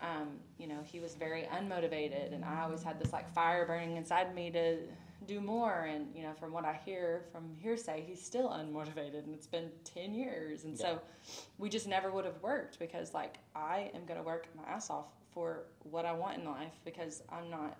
[0.00, 3.96] Um, you know, he was very unmotivated, and I always had this like fire burning
[3.96, 4.78] inside me to
[5.26, 5.86] do more.
[5.88, 9.70] And you know, from what I hear from hearsay, he's still unmotivated, and it's been
[9.84, 11.00] ten years, and so
[11.58, 14.88] we just never would have worked because like I am going to work my ass
[14.88, 17.76] off for what I want in life because I'm not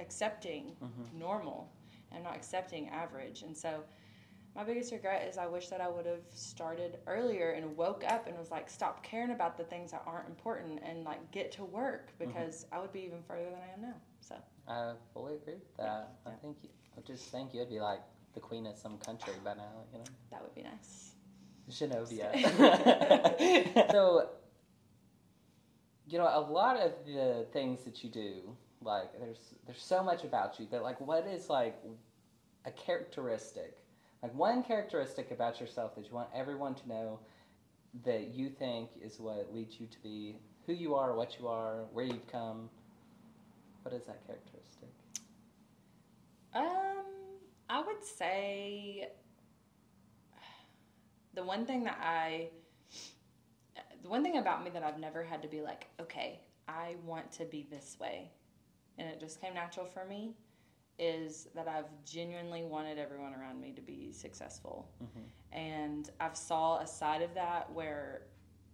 [0.00, 1.18] accepting mm-hmm.
[1.18, 1.70] normal.
[2.14, 3.82] I'm not accepting average, and so
[4.56, 8.26] my biggest regret is I wish that I would have started earlier and woke up
[8.26, 11.64] and was like, stop caring about the things that aren't important and like get to
[11.64, 12.32] work mm-hmm.
[12.32, 13.96] because I would be even further than I am now.
[14.20, 16.14] So I fully agree with that.
[16.24, 16.36] I Yeah.
[16.36, 18.00] think you, I just think you'd be like
[18.32, 20.04] the queen of some country by now, you know.
[20.30, 21.12] that would be nice.
[21.70, 22.32] Genovia.
[23.92, 24.30] so,
[26.08, 30.24] you know, a lot of the things that you do, like there's there's so much
[30.24, 31.76] about you that like what is like
[32.64, 33.76] a characteristic,
[34.22, 37.18] like one characteristic about yourself that you want everyone to know
[38.04, 41.84] that you think is what leads you to be who you are, what you are,
[41.92, 42.68] where you've come.
[43.82, 44.88] What is that characteristic?
[46.54, 47.04] Um,
[47.68, 49.08] I would say
[51.34, 52.48] the one thing that I,
[54.06, 57.32] the one thing about me that I've never had to be like, okay, I want
[57.32, 58.30] to be this way,
[58.98, 60.36] and it just came natural for me,
[60.96, 65.58] is that I've genuinely wanted everyone around me to be successful, mm-hmm.
[65.58, 68.22] and I've saw a side of that where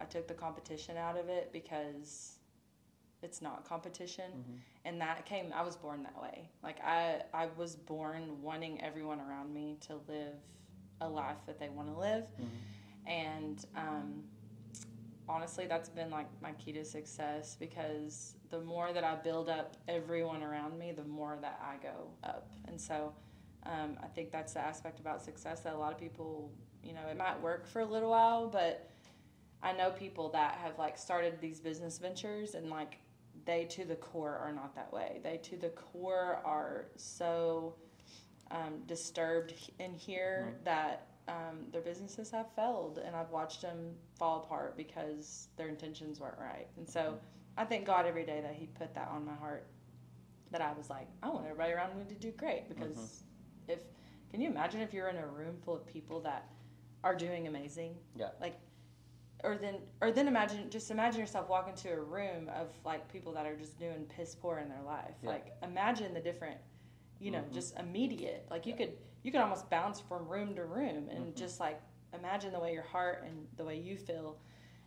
[0.02, 2.36] I took the competition out of it because
[3.22, 4.32] it's not competition.
[4.32, 4.56] Mm-hmm.
[4.84, 6.50] And that came i was born that way.
[6.62, 10.34] Like i i was born wanting everyone around me to live
[11.00, 13.10] a life that they want to live mm-hmm.
[13.10, 14.24] and um,
[15.28, 19.76] honestly that's been like my key to success because the more that i build up
[19.88, 23.12] everyone around me the more that i go up and so
[23.64, 27.06] um, i think that's the aspect about success that a lot of people you know
[27.10, 28.90] it might work for a little while but
[29.62, 32.98] i know people that have like started these business ventures and like
[33.44, 35.20] they to the core are not that way.
[35.22, 37.74] They to the core are so
[38.52, 44.42] um, disturbed in here that um, their businesses have failed, and I've watched them fall
[44.44, 46.66] apart because their intentions weren't right.
[46.76, 47.18] And so
[47.56, 49.66] I thank God every day that He put that on my heart.
[50.50, 53.24] That I was like, I want everybody around me to do great because
[53.68, 53.80] if
[54.30, 56.50] can you imagine if you're in a room full of people that
[57.02, 57.94] are doing amazing?
[58.16, 58.28] Yeah.
[58.38, 58.60] Like
[59.44, 63.32] or then or then imagine just imagine yourself walking to a room of like people
[63.32, 65.30] that are just doing piss poor in their life Yeah.
[65.30, 66.58] like imagine the different
[67.22, 67.54] you know Mhm.
[67.54, 68.78] just immediate like you Yeah.
[68.86, 71.36] could you could almost bounce from room to room and Mhm.
[71.36, 71.80] just like
[72.12, 74.38] imagine the way your heart and the way you feel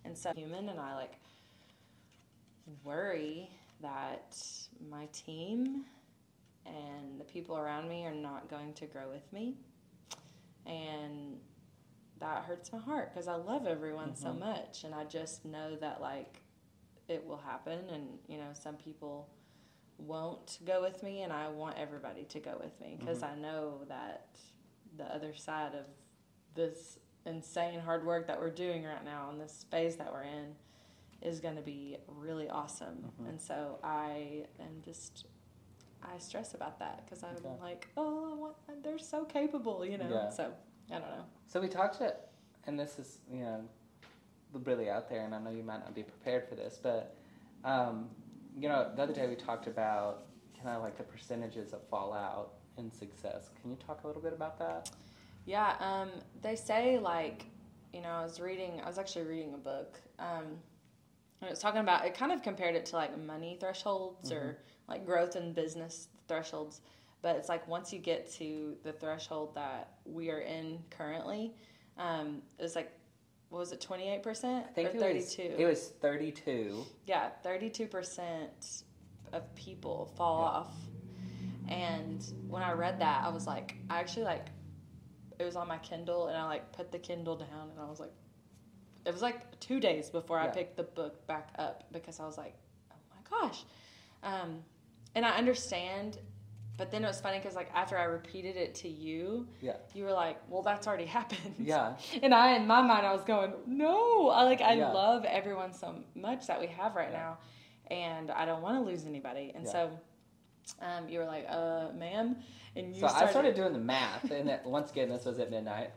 [0.03, 1.19] and so human and i like
[2.83, 3.49] worry
[3.81, 4.37] that
[4.89, 5.85] my team
[6.65, 9.55] and the people around me are not going to grow with me
[10.65, 11.39] and
[12.19, 14.39] that hurts my heart because I love everyone so Mhm.
[14.39, 16.41] much, and I just know that like
[17.07, 19.29] it will happen, and you know, some people
[19.97, 23.31] won't go with me, and I want everybody to go with me because Mhm.
[23.31, 24.27] I know that
[24.97, 25.85] the other side of
[26.53, 30.55] this insane hard work that we're doing right now in this phase that we're in
[31.21, 33.11] is going to be really awesome.
[33.19, 33.29] Mhm.
[33.29, 35.25] And so I am just
[36.03, 37.57] I stress about that because I'm Okay.
[37.59, 40.07] like, oh, I want, they're so capable, you know.
[40.07, 40.29] Yeah.
[40.29, 40.53] So
[40.91, 41.25] I don't know.
[41.47, 42.15] So we talked to,
[42.67, 43.67] and this is you know,
[44.53, 47.15] really out there, and I know you might not be prepared for this, but
[47.63, 48.15] um,
[48.57, 50.25] you know, the other day we talked about
[50.61, 53.49] kind of like the percentages of fallout in success.
[53.61, 54.89] Can you talk a little bit about that?
[55.45, 56.09] Yeah, um,
[56.41, 57.45] they say like,
[57.93, 58.81] you know, I was reading.
[58.83, 60.57] I was actually reading a book, um,
[61.41, 62.05] and it was talking about.
[62.05, 64.57] It kind of compared it to like money thresholds or
[64.89, 66.81] like growth in business thresholds.
[67.21, 71.53] But it's like once you get to the threshold that we are in currently,
[71.97, 72.91] um, it's like,
[73.55, 76.29] what was it, twenty eight percent I think or it thirty was it was thirty
[76.29, 76.83] two.
[77.05, 78.83] Yeah, thirty-two percent
[79.31, 80.47] of people fall Yeah.
[80.59, 80.73] off.
[81.69, 84.47] And when I read that, I was like, I actually like,
[85.39, 88.01] it was on my Kindle, and I like put the Kindle down, and I was
[88.01, 88.11] like,
[89.05, 92.37] it was like two days before I picked the book back up because I was
[92.37, 92.55] like,
[92.91, 93.63] oh my gosh,
[94.21, 94.63] um,
[95.15, 96.17] and I understand.
[96.77, 99.77] But then it was funny because like after I repeated it to you, Yeah.
[99.93, 101.95] you were like, "Well, that's already happened." Yeah.
[102.21, 104.91] And I, in my mind, I was going, no, I like, I Yeah.
[104.91, 107.17] love everyone so much that we have right Yeah.
[107.19, 107.37] now,
[107.89, 109.53] and I don't want to lose anybody.
[109.55, 109.71] And Yeah.
[109.71, 109.99] so,
[110.81, 112.37] um, you were like, uh, ma'am,
[112.75, 115.39] and you So started, I started doing the math, and it, once again, this was
[115.39, 115.91] at midnight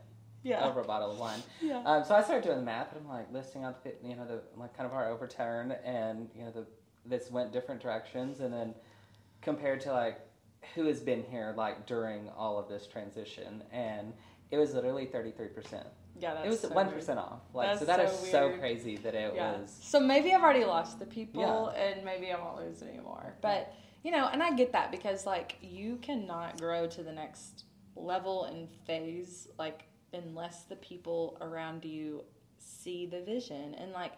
[0.44, 1.42] yeah, over a bottle of wine.
[1.60, 4.14] yeah, Um, so I started doing the math, and I'm like listing out the you
[4.14, 6.66] know the like kind of our overturn, and you know the
[7.04, 8.74] this went different directions, and then
[9.40, 10.20] compared to like
[10.74, 14.12] who has been here like during all of this transition, and
[14.50, 15.86] it was literally 33 percent.
[16.18, 16.34] yeah.
[16.34, 16.98] That's It was one weird.
[16.98, 17.40] percent off.
[17.54, 18.60] Like That's so that is so so weird.
[18.60, 19.58] crazy that it Yeah.
[19.60, 19.76] was.
[19.80, 23.34] So maybe I've already lost the people, and maybe I won't lose anymore.
[23.40, 27.64] But you know, and I get that because like you cannot grow to the next
[27.96, 32.24] level and phase like unless the people around you
[32.58, 33.74] see the vision.
[33.74, 34.12] And like,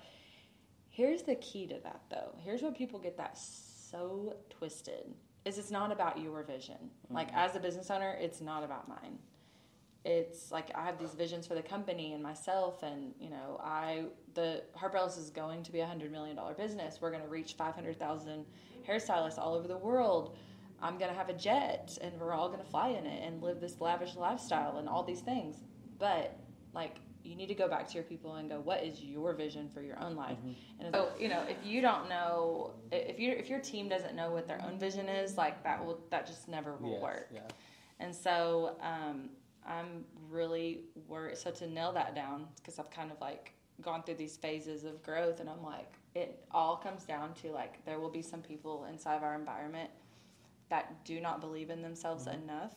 [0.91, 2.35] here's the key to that though.
[2.45, 6.77] Here's where people get that so twisted: is it's not about your vision.
[6.77, 7.15] Mm-hmm.
[7.15, 9.19] Like as a business owner, it's not about mine
[10.05, 14.05] it's like I have these visions for the company and myself, and you know, I
[14.35, 16.99] the Harper Ellis is going to be a hundred million dollar business.
[17.01, 18.47] We're going to reach five hundred thousand
[18.89, 20.37] hairstylists all over the world.
[20.83, 23.43] I'm going to have a jet, and we're all going to fly in it and
[23.43, 25.57] live this lavish lifestyle and all these things.
[25.99, 26.39] But
[26.73, 26.97] like,
[27.31, 29.81] you need to go back to your people and go, what is your vision for
[29.81, 30.37] your own life?
[30.81, 34.33] And so, you know, if you don't know, if you if your team doesn't know
[34.33, 37.29] what their own vision is, like that will that just never will Yes, work.
[37.33, 37.41] Yeah.
[38.01, 39.31] And so um,
[39.65, 41.39] I'm really worried.
[41.39, 45.03] So to nail that down, because I've kind of like gone through these phases of
[45.03, 48.87] growth, and I'm like, it all comes down to like there will be some people
[48.91, 49.91] inside of our environment
[50.69, 52.75] that do not believe in themselves enough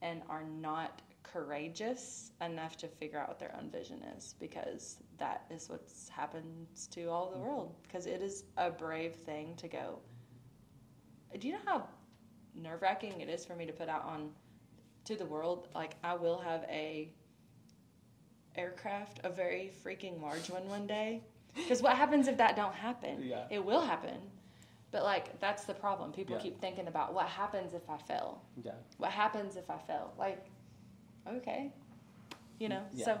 [0.00, 5.44] and are not courageous enough to figure out what their own vision is because that
[5.50, 7.74] is what happens to all the world.
[7.82, 9.98] Because it is a brave thing to go
[11.38, 11.84] do you know how
[12.54, 14.30] nerve-wracking it is for me to put out on
[15.04, 15.68] to the world?
[15.74, 17.12] Like i will have a
[18.54, 21.22] aircraft a very freaking large one one day.
[21.54, 23.22] Because what happens if that don't happen?
[23.22, 23.44] Yeah.
[23.50, 24.16] it will happen.
[24.90, 26.12] But like that's the problem.
[26.12, 26.42] People Yeah.
[26.42, 28.42] keep thinking about what happens if i fail.
[28.62, 28.72] Yeah.
[28.98, 30.12] what happens if i fail?
[30.18, 30.50] Like
[31.26, 31.72] okay
[32.58, 33.04] you know Yeah.
[33.04, 33.20] so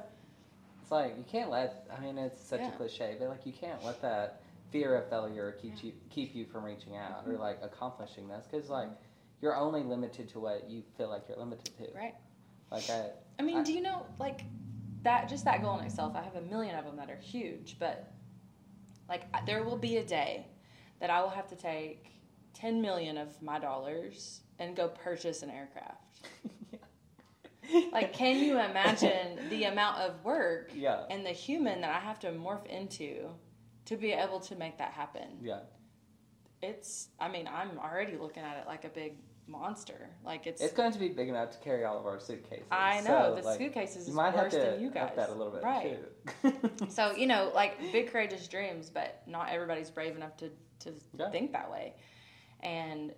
[0.80, 1.86] It's like you can't let.
[1.96, 2.68] I mean, it's such Yeah.
[2.74, 6.44] a cliche, but like you can't let that fear of failure keep you keep you
[6.46, 7.32] from reaching out Mm-hmm.
[7.32, 8.88] or like accomplishing this because like
[9.40, 11.86] you're only limited to what you feel like you're limited to.
[11.94, 12.14] right
[12.70, 13.10] Like I.
[13.38, 14.42] I mean, I- do you know like
[15.02, 15.28] that?
[15.28, 16.14] Just that goal in itself.
[16.16, 18.12] I have a million of them that are huge, but
[19.08, 20.46] like there will be a day
[21.00, 22.06] that I will have to take
[22.54, 26.20] ten million of my dollars and go purchase an aircraft.
[27.92, 31.04] Like, can you imagine the amount of work Yeah.
[31.10, 33.28] and the human that I have to morph into
[33.86, 35.38] to be able to make that happen?
[35.42, 35.60] Yeah.
[36.60, 37.08] It's.
[37.18, 39.16] I mean, I'm already looking at it like a big
[39.48, 40.10] monster.
[40.24, 40.62] Like it's.
[40.62, 42.64] It's going to be big enough to carry all of our suitcases.
[42.70, 45.34] I know So, the like, suitcases is might have to than you up that a
[45.34, 45.98] little bit right?
[46.42, 46.70] too.
[46.88, 50.50] So you know, like big courageous dreams, but not everybody's brave enough to
[50.80, 51.30] to Yeah.
[51.30, 51.94] think that way.
[52.60, 53.12] And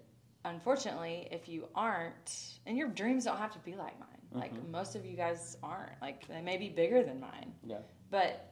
[0.47, 4.09] unfortunately, if you aren't, and your dreams don't have to be like mine.
[4.35, 4.71] Like Mhm.
[4.71, 6.01] most of you guys aren't.
[6.03, 7.79] Like they may be bigger than mine, yeah.
[8.11, 8.51] but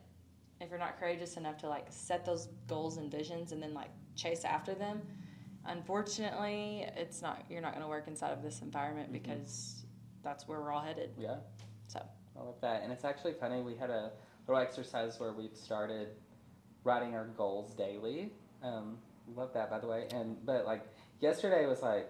[0.60, 3.90] if you're not courageous enough to like set those goals and visions and then like
[4.14, 5.02] chase after them,
[5.64, 7.44] unfortunately, it's not.
[7.50, 9.12] You're not going to work inside of this environment Mhm.
[9.12, 9.84] because
[10.22, 11.14] that's where we're all headed.
[11.18, 11.38] Yeah.
[11.88, 12.00] So
[12.38, 12.82] I like that.
[12.82, 13.60] And it's actually funny.
[13.62, 14.12] We had a
[14.46, 16.16] little exercise where we've started
[16.84, 18.32] writing our goals daily.
[18.62, 18.98] Um,
[19.34, 20.06] love that, by the way.
[20.14, 20.82] And but like
[21.20, 22.08] yesterday was like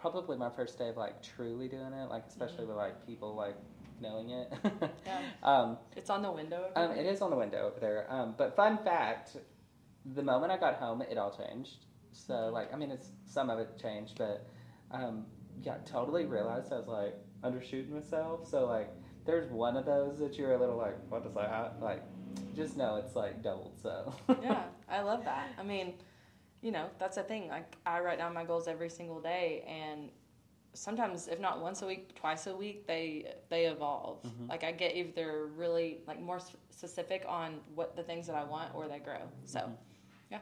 [0.00, 3.56] probably my first day of like truly doing it, like especially with like people like
[4.00, 4.52] knowing it.
[5.04, 5.20] Yeah.
[5.42, 6.70] um, It's on the window.
[6.76, 8.06] over um, it is on the window over there.
[8.08, 9.36] Um, but fun fact,
[10.14, 11.86] the moment I got home, it all changed.
[12.12, 12.52] So Mhm.
[12.52, 14.46] like, I mean, it's some of it changed, but
[14.90, 15.26] um,
[15.62, 18.46] yeah, totally realized I was like undershooting myself.
[18.48, 18.90] So like,
[19.24, 21.72] there's one of those that you're a little like, what does that have?
[21.82, 22.02] like?
[22.54, 23.78] Just know it's like doubled.
[23.82, 25.48] So yeah, I love that.
[25.58, 25.94] I mean,
[26.62, 27.48] you know, that's the thing.
[27.48, 30.10] Like I write down my goals every single day, and
[30.74, 34.22] sometimes, if not once a week, twice a week, they they evolve.
[34.22, 34.48] Mhm.
[34.48, 36.40] Like I get either really like more
[36.70, 39.20] specific on what the things that I want, or they grow.
[39.44, 39.76] So Mhm.
[40.30, 40.38] yeah.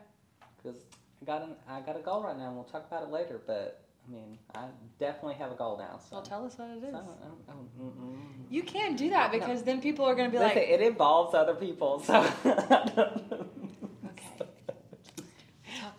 [0.57, 0.85] because
[1.23, 3.41] I got an I got a goal right now, and we'll talk about it later.
[3.47, 4.67] But I mean, I
[4.99, 5.99] definitely have a goal now.
[5.99, 6.17] So.
[6.17, 6.93] well, tell us what it is.
[6.93, 8.17] So, um, um, mm, mm.
[8.49, 11.35] You can't do that because then people are going to be Listen, like, it involves
[11.35, 12.23] other people, so.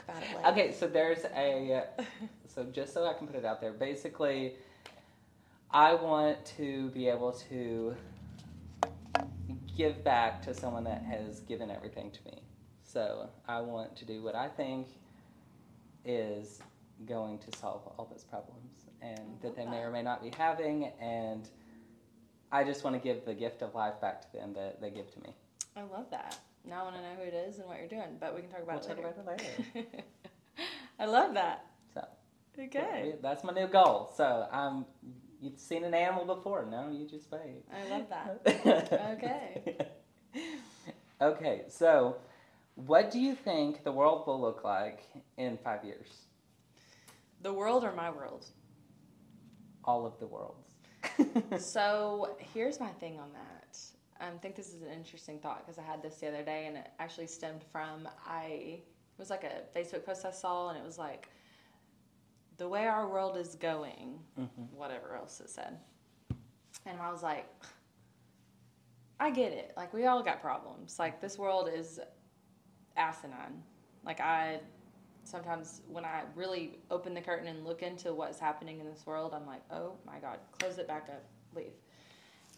[0.09, 0.17] Okay.
[0.17, 0.49] about it later.
[0.49, 1.83] Okay, so there's a.
[2.47, 4.55] So just so I can put it out there, basically,
[5.69, 7.95] I want to be able to
[9.77, 12.41] give back to someone that has given everything to me.
[12.81, 14.87] So I want to do what I think
[16.03, 16.59] is
[17.05, 20.91] going to solve all those problems and that they may or may not be having,
[20.99, 21.47] and
[22.51, 25.13] I just want to give the gift of life back to them that they give
[25.13, 25.35] to me.
[25.75, 26.39] I love that.
[26.67, 28.49] Now I want to know who it is and what you're doing, but we can
[28.49, 29.21] talk about We'll it talk later.
[29.21, 30.03] about it later.
[30.99, 31.65] I love that.
[31.93, 32.05] So.
[32.59, 33.13] Okay.
[33.21, 34.11] That's my new goal.
[34.15, 34.85] So um,
[35.41, 36.65] you've seen an animal before.
[36.69, 37.63] No, you just wait.
[37.73, 38.41] I love that.
[39.17, 39.77] okay.
[41.21, 41.61] Okay.
[41.69, 42.17] So,
[42.75, 45.03] what do you think the world will look like
[45.37, 46.07] in five years?
[47.43, 48.45] The world or my world?
[49.83, 50.67] All of the worlds.
[51.63, 53.56] so here's my thing on that.
[54.19, 56.77] I think this is an interesting thought because I had this the other day and
[56.77, 60.83] it actually stemmed from I it was like a Facebook post I saw and it
[60.85, 61.29] was like
[62.57, 64.69] the way our world is going, Mhm.
[64.71, 65.79] whatever else it said.
[66.85, 67.45] And I was like,
[69.19, 69.73] I get it.
[69.77, 70.97] Like we all got problems.
[70.99, 71.99] Like this world is
[72.95, 73.63] asinine.
[74.05, 74.61] Like I
[75.23, 79.33] sometimes when I really open the curtain and look into what's happening in this world,
[79.33, 81.73] I'm like, oh my god, close it back up, leave.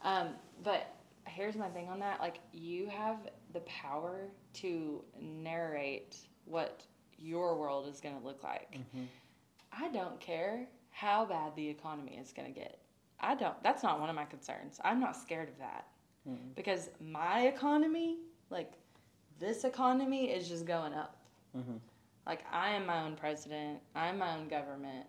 [0.04, 0.96] Um, but
[1.40, 3.18] here's my thing on that: like you have
[3.54, 6.84] the power to narrate what
[7.18, 8.74] your world is going to look like.
[8.74, 9.08] Mhm.
[9.72, 12.80] I don't care how bad the economy is going to get.
[13.22, 13.62] I don't.
[13.64, 14.80] That's not one of my concerns.
[14.84, 15.88] I'm not scared of that
[16.28, 16.56] Mhm.
[16.56, 18.20] because my economy,
[18.50, 18.74] like
[19.40, 21.16] this economy, is just going up.
[21.56, 21.80] Mhm.
[22.26, 23.82] Like I am my own president.
[23.96, 25.08] I'm my own government.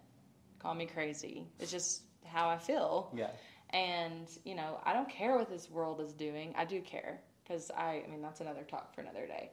[0.61, 1.49] Call me crazy.
[1.59, 3.11] It's just how I feel.
[3.15, 3.33] Yeah.
[3.73, 6.55] And you know, I don't care what this world is doing.
[6.57, 8.03] I do care because I.
[8.07, 9.51] I mean, that's another talk for another day.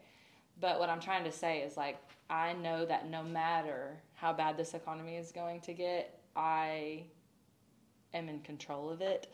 [0.60, 1.98] But what I'm trying to say is like
[2.30, 7.04] I know that no matter how bad this economy is going to get, I
[8.14, 9.32] am in control of it.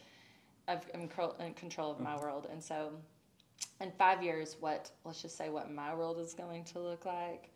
[0.67, 1.09] I've- I'm
[1.39, 2.21] in control of my mm.
[2.21, 2.93] world, and so
[3.81, 7.52] in five years, what let's just say what my world is going to look like.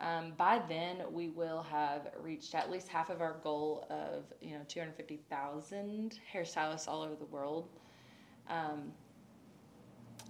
[0.00, 4.52] Um, by then, we will have reached at least half of our goal of you
[4.52, 7.68] know 250,000 hairstylists all over the world.
[8.48, 8.92] Um,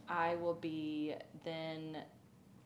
[0.09, 1.99] I will be then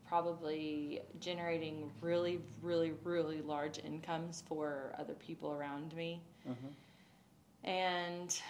[0.05, 6.21] probably generating really, really, really large incomes for other people around me.
[6.47, 6.73] Mhm.
[7.63, 8.41] And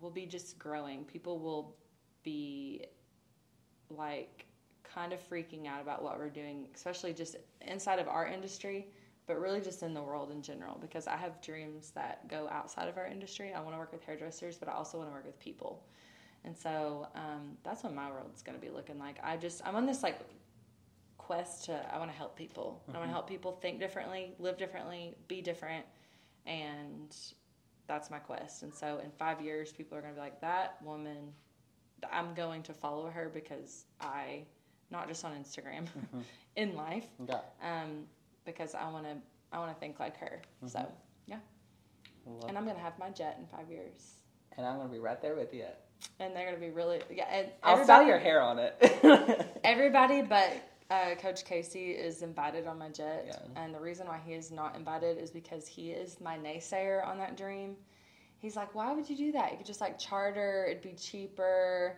[0.00, 1.04] we'll be just growing.
[1.04, 1.76] People will
[2.22, 2.86] be
[3.90, 4.47] like
[4.94, 8.88] kind of freaking out about what we're doing, especially just inside of our industry,
[9.26, 10.78] but really just in the world in general.
[10.80, 13.52] Because I have dreams that go outside of our industry.
[13.52, 15.84] I want to work with hairdressers, but I also want to work with people.
[16.44, 19.18] And so um, that's what my world's going to be looking like.
[19.22, 20.20] I just, I'm on this like
[21.18, 22.82] quest to, I want to help people.
[22.88, 25.84] I want to help people think differently, live differently, be different.
[26.46, 27.14] And
[27.86, 28.62] that's my quest.
[28.62, 31.32] And so in five years, people are going to be like, that woman,
[32.10, 34.44] I'm going to follow her because I,
[34.90, 35.86] not just on Instagram,
[36.56, 37.40] in life, Yeah.
[37.62, 38.04] um,
[38.44, 39.16] because I want to,
[39.52, 40.40] I want to think like her.
[40.66, 40.86] So,
[41.26, 41.36] yeah.
[42.26, 44.14] Love And I'm going to have my jet in five years.
[44.56, 45.64] and I'm gonna be right there with you.
[46.20, 47.26] And they're going to be really, yeah.
[47.30, 49.46] And I'll sell your hair on it.
[49.64, 50.52] Everybody but
[50.90, 53.24] uh, Coach Casey is invited on my jet.
[53.26, 53.62] Yeah.
[53.62, 57.18] And the reason why he is not invited is because he is my naysayer on
[57.18, 57.76] that dream.
[58.38, 59.50] He's like, why would you do that?
[59.50, 61.96] You could just like charter, it'd be cheaper.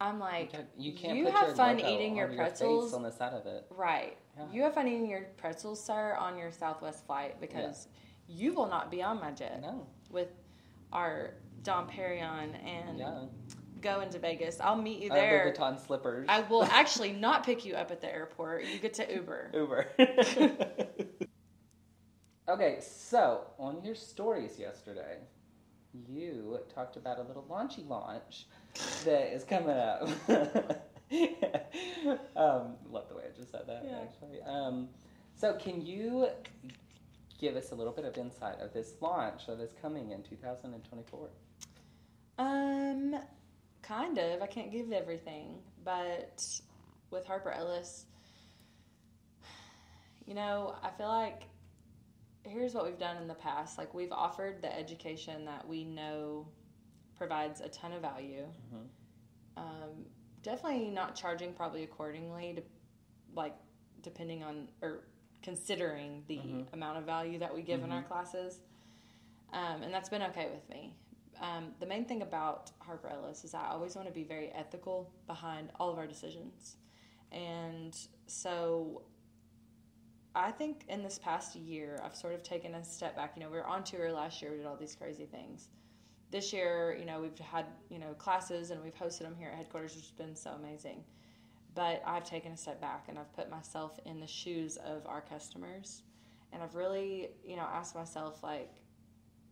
[0.00, 2.90] I'm like, you can't you put have your fun eating your pretzels.
[2.90, 3.66] face on the side of it.
[3.70, 4.16] right.
[4.36, 4.44] Yeah.
[4.52, 7.88] You have fun eating your pretzels, sir, on your Southwest flight because
[8.28, 9.86] you will not be on my jet No.
[10.10, 10.28] with
[10.92, 13.20] our Dom Perignon and Yeah.
[13.80, 14.60] go into Vegas.
[14.60, 15.54] I'll meet you there.
[15.56, 16.26] Louboutin slippers.
[16.28, 18.66] I will actually not pick you up at the airport.
[18.66, 19.50] You get to Uber.
[19.54, 19.86] Uber.
[22.48, 25.18] okay, so on your stories yesterday,
[26.08, 28.46] you talked about a little launchy launch
[29.04, 30.02] that is coming up.
[32.36, 34.00] um, love the way I just said that, Yeah.
[34.02, 34.40] actually.
[34.42, 34.88] Um,
[35.34, 36.28] so, can you
[37.38, 41.28] give us a little bit of insight of this launch that is coming in 2024?
[42.38, 43.16] Um,
[43.82, 44.42] kind of.
[44.42, 46.44] I can't give everything, but
[47.10, 48.06] with Harper Ellis,
[50.26, 51.42] you know, I feel like
[52.46, 53.78] here's what we've done in the past.
[53.78, 56.48] Like we've offered the education that we know
[57.16, 58.46] provides a ton of value.
[58.72, 58.88] Mhm.
[59.56, 60.06] Um,
[60.42, 62.62] definitely not charging probably accordingly to
[63.34, 63.56] like
[64.02, 65.08] depending on or
[65.42, 66.72] considering the Mhm.
[66.72, 67.94] amount of value that we give in Mhm.
[67.94, 68.60] our classes.
[69.52, 70.94] Um, and that's been okay with me.
[71.38, 75.12] Um, the main thing about Harper Ellis is I always want to be very ethical
[75.26, 76.78] behind all of our decisions.
[77.30, 77.94] And
[78.26, 79.02] so
[80.36, 83.32] I think in this past year, I've sort of taken a step back.
[83.36, 85.68] You know, we were on tour last year, we did all these crazy things.
[86.30, 89.56] This year, you know, we've had, you know, classes and we've hosted them here at
[89.56, 91.02] headquarters, which has been so amazing.
[91.74, 95.22] But I've taken a step back and I've put myself in the shoes of our
[95.22, 96.02] customers.
[96.52, 98.74] And I've really, you know, asked myself, like,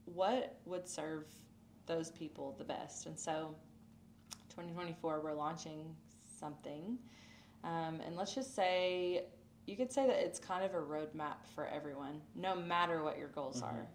[0.05, 1.25] what would serve
[1.87, 3.07] those people the best?
[3.07, 3.55] And so
[4.51, 5.95] 2024, we're launching
[6.39, 6.99] something.
[7.63, 9.25] Um, and let's just say,
[9.67, 13.29] you could say that it's kind of a roadmap for everyone, no matter what your
[13.29, 13.65] goals Mhm.
[13.65, 13.87] are.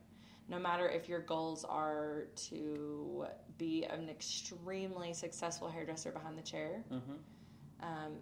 [0.47, 3.28] No matter if your goals are to
[3.59, 7.86] be an extremely successful hairdresser behind the chair, Mm-hmm.
[7.86, 8.20] um,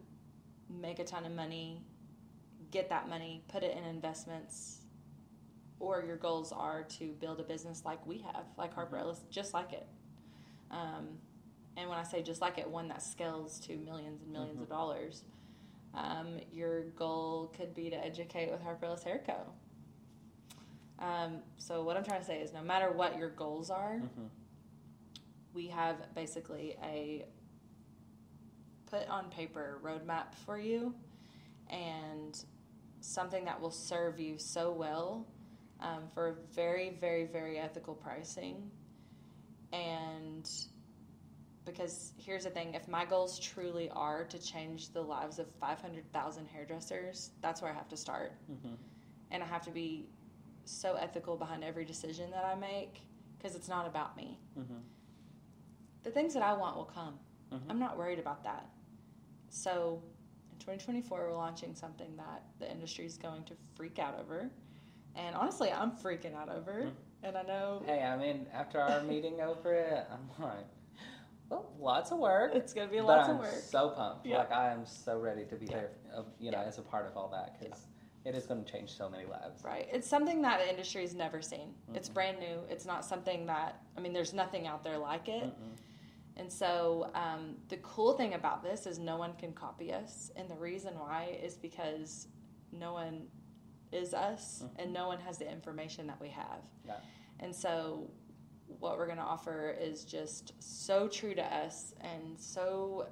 [0.69, 1.81] make a ton of money,
[2.71, 4.81] get that money, put it in investments,
[5.79, 9.01] or your goals are to build a business like we have, like Harper Mhm.
[9.01, 9.87] Ellis, just like it.
[10.69, 11.21] Um,
[11.77, 14.65] and when I say just like it, one that scales to millions and 1000000s of
[14.65, 14.69] Mhm.
[14.69, 15.23] dollars,
[15.93, 19.35] um, your goal could be to educate with Harper Ellis Hair Co.
[20.99, 24.25] Um, so what I'm trying to say is, no matter what your goals are, Mm-hmm.
[25.53, 27.25] we have basically a
[28.89, 30.93] put on paper roadmap for you
[31.69, 32.43] and
[33.01, 35.27] something that will serve you so well
[35.81, 38.71] um, for very very very ethical pricing
[39.73, 40.49] and
[41.67, 46.45] because here's the thing if my goals truly are to change the lives of 500000
[46.47, 48.73] hairdressers that's where i have to start Mm-hmm.
[49.31, 50.09] and i have to be
[50.65, 53.01] so ethical behind every decision that i make
[53.37, 54.79] because it's not about me Mm-hmm.
[56.03, 57.19] the things that I want will come.
[57.51, 57.59] Mhm.
[57.69, 58.65] I'm not worried about that.
[59.49, 60.01] So,
[60.53, 64.49] in 2024, we're launching something that the industry is going to freak out over.
[65.15, 66.83] And honestly, I'm freaking out over.
[66.83, 66.93] Mhm.
[67.23, 70.67] And I know Hey, I mean, after our meeting over it, I'm like,
[71.79, 72.51] lots of work.
[72.55, 73.53] it's going to be lots of work.
[73.53, 74.25] so pumped.
[74.25, 74.39] Yeah.
[74.39, 75.71] Like, I am so ready to be Yeah.
[75.73, 76.67] there, uh, you know, Yeah.
[76.67, 77.87] as a part of all that because
[78.25, 79.63] it is going to change so many lives.
[79.63, 79.87] Right.
[79.91, 81.73] It's something that the industry has never seen.
[81.93, 82.13] It's Mhm.
[82.13, 82.59] brand new.
[82.69, 85.43] It's not something that, I mean, there's nothing out there like it.
[85.45, 85.77] Mm-mm.
[86.35, 90.31] And so um, the cool thing about this is no one can copy us.
[90.35, 92.27] And the reason why is because
[92.71, 93.27] no one
[93.91, 94.69] is us Mhm.
[94.79, 96.61] and no one has the information that we have.
[96.85, 96.99] Yeah.
[97.39, 98.09] And so
[98.79, 103.07] what we're going to offer is just so true to us and so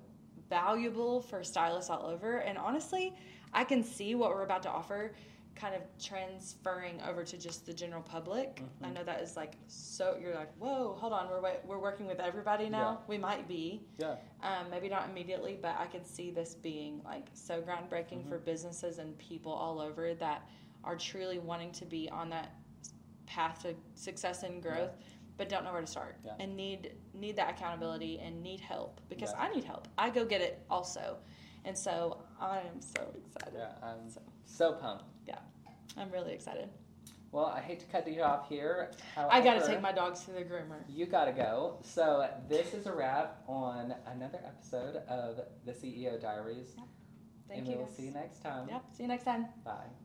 [0.49, 2.37] valuable for stylists all over.
[2.37, 3.13] And honestly,
[3.53, 5.13] I can see what we're about to offer
[5.55, 8.57] kind of transferring over to just the general public.
[8.57, 8.87] Mhm.
[8.87, 11.29] I know that is like so you're like, "Whoa, hold on.
[11.29, 13.07] We're we're working with everybody now." Yeah.
[13.07, 13.81] We might be.
[13.97, 14.17] Yeah.
[14.43, 18.43] Um, maybe not immediately, but I can see this being like so groundbreaking for Mhm.
[18.45, 20.41] businesses and people all over that
[20.83, 22.49] are truly wanting to be on that
[23.25, 24.91] path to success and growth,
[25.37, 26.33] but don't know where to start Yeah.
[26.39, 29.41] and need need that accountability and need help because Yeah.
[29.43, 29.87] I need help.
[29.97, 31.17] I go get it also,
[31.65, 33.53] and so I am so excited.
[33.57, 33.71] Yeah.
[33.81, 35.05] I'm So so pumped.
[35.27, 35.39] Yeah.
[35.97, 36.69] I'm really excited.
[37.31, 38.91] Well, I hate to cut you off here.
[39.17, 40.81] I got to take my dogs to the groomer.
[40.87, 41.79] You gotta go.
[41.83, 46.75] So this is a wrap on another episode of the CEO Diaries,
[47.49, 47.73] Thank and you.
[47.73, 48.69] And we will see you next time.
[48.69, 48.83] Yep.
[48.93, 49.47] See you next time.
[49.65, 50.04] Bye.